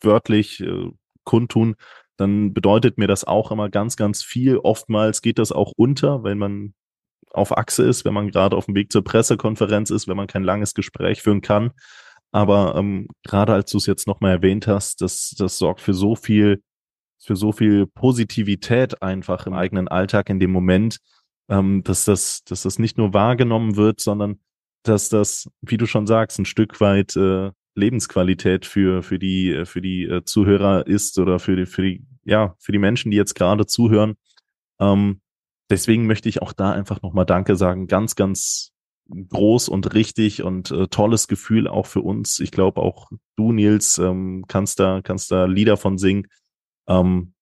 [0.00, 0.90] wörtlich äh,
[1.24, 1.76] kundtun,
[2.16, 4.58] dann bedeutet mir das auch immer ganz, ganz viel.
[4.58, 6.74] Oftmals geht das auch unter, wenn man
[7.30, 10.44] auf Achse ist, wenn man gerade auf dem Weg zur Pressekonferenz ist, wenn man kein
[10.44, 11.72] langes Gespräch führen kann.
[12.30, 16.14] Aber ähm, gerade als du es jetzt nochmal erwähnt hast, das, das sorgt für so
[16.14, 16.62] viel,
[17.18, 20.98] für so viel Positivität einfach im eigenen Alltag in dem Moment,
[21.48, 24.40] ähm, dass das, dass das nicht nur wahrgenommen wird, sondern
[24.82, 29.80] dass das, wie du schon sagst, ein Stück weit äh, Lebensqualität für für die für
[29.80, 33.34] die äh, Zuhörer ist oder für die für die ja für die Menschen, die jetzt
[33.34, 34.14] gerade zuhören.
[34.80, 35.20] Ähm,
[35.70, 37.86] deswegen möchte ich auch da einfach nochmal Danke sagen.
[37.86, 38.72] Ganz, ganz
[39.10, 42.40] groß und richtig und äh, tolles Gefühl auch für uns.
[42.40, 46.28] Ich glaube auch du, Nils, ähm, kannst da, kannst da Lieder von singen.
[46.88, 47.34] Ähm,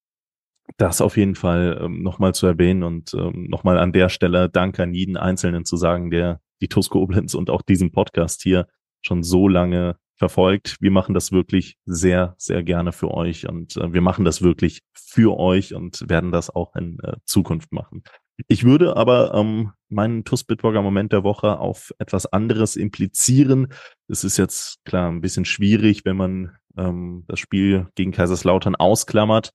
[0.76, 4.82] das auf jeden Fall ähm, nochmal zu erwähnen und ähm, nochmal an der Stelle Danke
[4.82, 8.66] an jeden Einzelnen zu sagen, der die Tosco Oblenz und auch diesen Podcast hier
[9.02, 10.76] schon so lange verfolgt.
[10.80, 14.82] Wir machen das wirklich sehr, sehr gerne für euch und äh, wir machen das wirklich
[14.92, 18.02] für euch und werden das auch in äh, Zukunft machen.
[18.48, 23.68] Ich würde aber ähm, meinen TUS Bitburger Moment der Woche auf etwas anderes implizieren.
[24.08, 29.52] Es ist jetzt klar ein bisschen schwierig, wenn man ähm, das Spiel gegen Kaiserslautern ausklammert.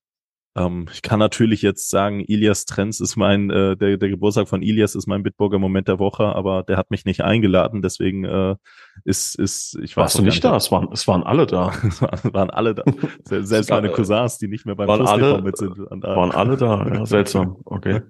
[0.58, 4.62] Ähm, ich kann natürlich jetzt sagen, Ilias Trenz ist mein, äh, der, der Geburtstag von
[4.62, 8.56] Ilias ist mein Bitburger Moment der Woche, aber der hat mich nicht eingeladen, deswegen äh,
[9.04, 10.56] ist, ist, ich weiß Warst du nicht da?
[10.56, 11.74] Es waren, es waren alle da.
[11.88, 12.84] es waren alle da.
[13.26, 15.78] Selbst meine Cousins, die nicht mehr beim waren alle, mit sind.
[15.78, 17.58] Waren alle da, ja, seltsam.
[17.66, 18.02] Okay.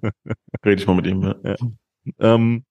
[0.64, 1.22] Rede ich mal mit ihm.
[1.22, 1.34] Ja.
[1.44, 1.56] ja.
[2.20, 2.64] Ähm,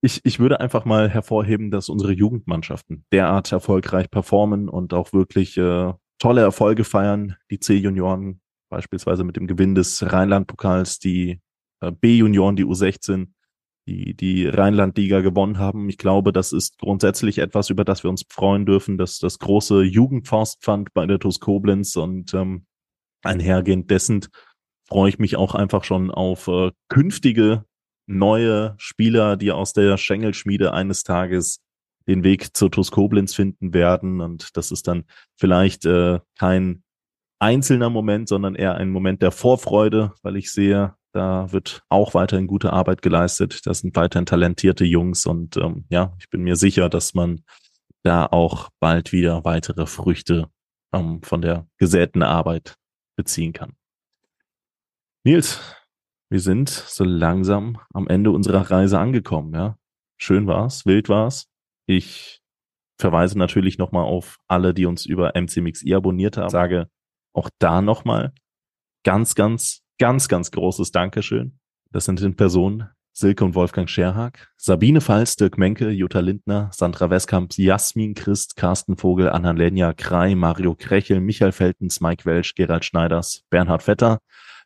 [0.00, 5.56] ich, ich würde einfach mal hervorheben, dass unsere Jugendmannschaften derart erfolgreich performen und auch wirklich
[5.56, 7.36] äh, tolle Erfolge feiern.
[7.52, 8.41] Die C-Junioren
[8.72, 11.40] beispielsweise mit dem Gewinn des Rheinland-Pokals, die
[11.80, 13.28] äh, B-Junioren, die U16,
[13.86, 15.88] die die Rheinland-Liga gewonnen haben.
[15.88, 19.82] Ich glaube, das ist grundsätzlich etwas, über das wir uns freuen dürfen, dass das große
[19.82, 22.66] Jugendforstpfand bei der TuS Koblenz und ähm,
[23.22, 24.26] einhergehend dessen
[24.88, 27.64] freue ich mich auch einfach schon auf äh, künftige
[28.06, 31.60] neue Spieler, die aus der Schengelschmiede eines Tages
[32.08, 34.20] den Weg zur TuS Koblenz finden werden.
[34.20, 35.04] Und das ist dann
[35.36, 36.82] vielleicht äh, kein
[37.42, 42.46] einzelner Moment, sondern eher ein Moment der Vorfreude, weil ich sehe, da wird auch weiterhin
[42.46, 43.66] gute Arbeit geleistet.
[43.66, 47.42] Das sind weiterhin talentierte Jungs und ähm, ja, ich bin mir sicher, dass man
[48.04, 50.48] da auch bald wieder weitere Früchte
[50.92, 52.76] ähm, von der gesäten Arbeit
[53.16, 53.72] beziehen kann.
[55.24, 55.60] Nils,
[56.30, 59.76] wir sind so langsam am Ende unserer Reise angekommen, ja.
[60.16, 61.48] Schön war's, wild war's.
[61.86, 62.40] Ich
[62.98, 66.48] verweise natürlich nochmal auf alle, die uns über MCMXI abonniert haben.
[66.48, 66.88] Sage
[67.32, 68.32] auch da nochmal
[69.04, 71.58] ganz, ganz, ganz, ganz großes Dankeschön.
[71.90, 77.10] Das sind in Person Silke und Wolfgang Scherhag, Sabine Pfalz, Dirk Menke, Jutta Lindner, Sandra
[77.10, 83.44] Westkamp, Jasmin Christ, Carsten Vogel, Anna-Lenja Krei, Mario Krechel, Michael Feltens, Mike Welsch, Gerald Schneiders,
[83.50, 84.18] Bernhard Vetter,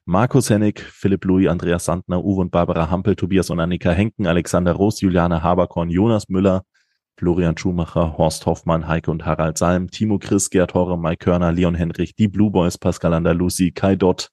[0.05, 4.75] Markus Hennig, Philipp Louis, Andreas Sandner, Uwe und Barbara Hampel, Tobias und Annika Henken, Alexander
[4.75, 6.63] Roos, Juliane Haberkorn, Jonas Müller,
[7.19, 11.75] Florian Schumacher, Horst Hoffmann, Heike und Harald Salm, Timo Chris, Gerd Horre, Mike Körner, Leon
[11.75, 14.31] Henrich, die Blue Boys, Pascal Andalusi, Kai Dott,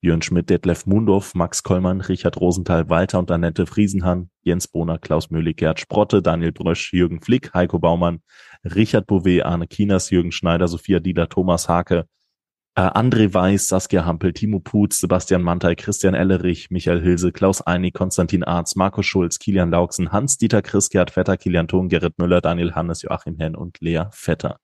[0.00, 5.30] Jörn Schmidt, Detlef Mundorf, Max Kollmann, Richard Rosenthal, Walter und Annette Friesenhahn, Jens Bohner, Klaus
[5.30, 8.20] Möhlig, Gerd Sprotte, Daniel Brösch, Jürgen Flick, Heiko Baumann,
[8.64, 12.06] Richard Bouvet, Arne Kinas, Jürgen Schneider, Sophia Dieter, Thomas Hake,
[12.80, 17.92] äh, André Weiß, Saskia Hampel, Timo Putz, Sebastian Mantei, Christian Ellerich, Michael Hilse, Klaus Einig,
[17.92, 22.74] Konstantin Arz, Markus Schulz, Kilian Lauksen, Hans-Dieter Chris, Gerd Vetter, Kilian Thun, Gerrit Müller, Daniel
[22.74, 24.58] Hannes, Joachim Henn und Lea Vetter.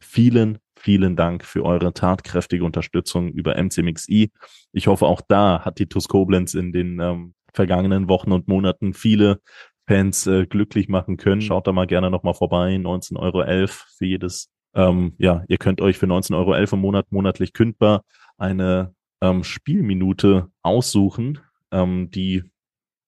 [0.00, 4.32] Vielen, vielen Dank für eure tatkräftige Unterstützung über MCMXI.
[4.72, 8.94] Ich hoffe, auch da hat die TUS Koblenz in den ähm, vergangenen Wochen und Monaten
[8.94, 9.40] viele
[9.86, 11.40] Fans äh, glücklich machen können.
[11.40, 12.74] Schaut da mal gerne nochmal vorbei.
[12.74, 13.66] 19,11 Euro
[13.96, 14.50] für jedes.
[14.74, 18.04] Ähm, ja, ihr könnt euch für 19,11 Euro im Monat monatlich kündbar
[18.38, 21.40] eine ähm, Spielminute aussuchen,
[21.72, 22.44] ähm, die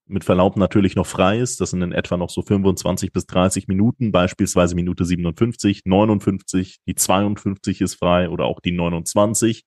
[0.06, 1.60] mit Verlaub natürlich noch frei ist.
[1.60, 6.94] Das sind in etwa noch so 25 bis 30 Minuten, beispielsweise Minute 57, 59, die
[6.94, 9.64] 52 ist frei oder auch die 29.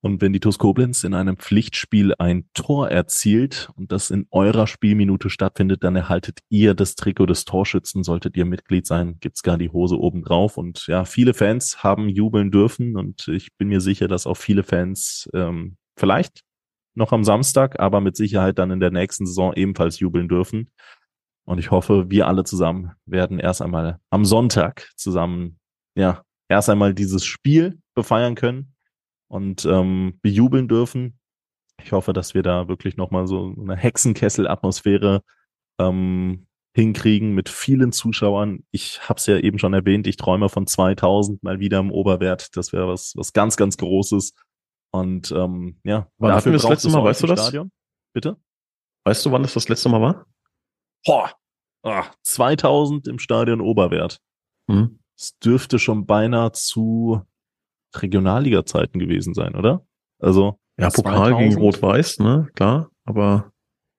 [0.00, 4.68] Und wenn die TuS Koblenz in einem Pflichtspiel ein Tor erzielt und das in eurer
[4.68, 8.04] Spielminute stattfindet, dann erhaltet ihr das Trikot des Torschützen.
[8.04, 10.56] Solltet ihr Mitglied sein, gibt's gar die Hose oben drauf.
[10.56, 14.62] Und ja, viele Fans haben jubeln dürfen und ich bin mir sicher, dass auch viele
[14.62, 16.42] Fans ähm, vielleicht
[16.94, 20.70] noch am Samstag, aber mit Sicherheit dann in der nächsten Saison ebenfalls jubeln dürfen.
[21.44, 25.58] Und ich hoffe, wir alle zusammen werden erst einmal am Sonntag zusammen,
[25.96, 28.74] ja, erst einmal dieses Spiel befeiern können
[29.28, 31.18] und ähm, bejubeln dürfen.
[31.82, 35.22] Ich hoffe, dass wir da wirklich nochmal so eine Hexenkessel-Atmosphäre
[35.78, 38.64] ähm, hinkriegen mit vielen Zuschauern.
[38.70, 42.56] Ich habe es ja eben schon erwähnt, ich träume von 2000 mal wieder im Oberwert.
[42.56, 44.34] Das wäre was, was ganz, ganz Großes.
[44.90, 47.40] Und ähm, ja, wann dafür das letzte Mal, weißt du das?
[47.40, 47.70] Stadion.
[48.12, 48.36] Bitte?
[49.04, 50.26] Weißt du, wann das das letzte Mal war?
[51.04, 51.32] Boah,
[51.82, 54.20] ah, 2000 im Stadion Oberwert.
[54.70, 54.98] Hm.
[55.16, 57.22] Es dürfte schon beinahe zu
[57.94, 59.86] Regionalliga-Zeiten gewesen sein, oder?
[60.18, 62.90] Also ja, Pokal 2000, gegen Rot-Weiß, ne, klar.
[63.04, 63.52] Aber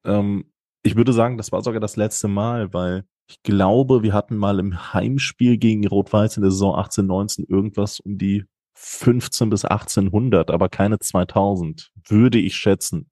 [0.05, 0.45] ähm,
[0.83, 4.59] ich würde sagen, das war sogar das letzte Mal, weil ich glaube, wir hatten mal
[4.59, 8.45] im Heimspiel gegen Rot-Weiß in der Saison 18, 19 irgendwas um die
[8.75, 13.09] 15 bis 1800, aber keine 2000, würde ich schätzen.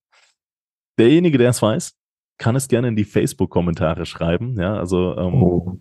[0.97, 1.93] Derjenige, der es weiß,
[2.37, 4.59] kann es gerne in die Facebook-Kommentare schreiben.
[4.59, 5.79] Ja, also ähm, oh.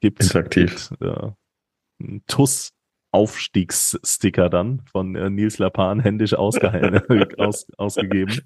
[0.00, 1.30] gibt interaktiv gibt, äh,
[2.26, 2.73] TUS
[3.14, 6.58] Aufstiegssticker dann von äh, Nils Lapan händisch aus,
[7.78, 8.40] ausgegeben.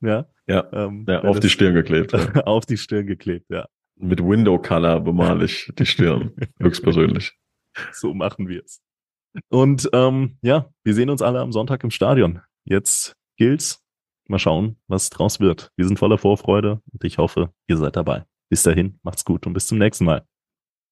[0.00, 2.12] Ja, ja, ähm, ja auf die Stirn geklebt.
[2.12, 2.40] Ja.
[2.44, 3.68] auf die Stirn geklebt, ja.
[3.94, 7.32] Mit Window Color bemal ich die Stirn, höchstpersönlich.
[7.92, 8.82] So machen wir es.
[9.50, 12.40] Und ähm, ja, wir sehen uns alle am Sonntag im Stadion.
[12.64, 13.84] Jetzt gilt's.
[14.26, 15.70] Mal schauen, was draus wird.
[15.76, 18.24] Wir sind voller Vorfreude und ich hoffe, ihr seid dabei.
[18.50, 20.26] Bis dahin, macht's gut und bis zum nächsten Mal.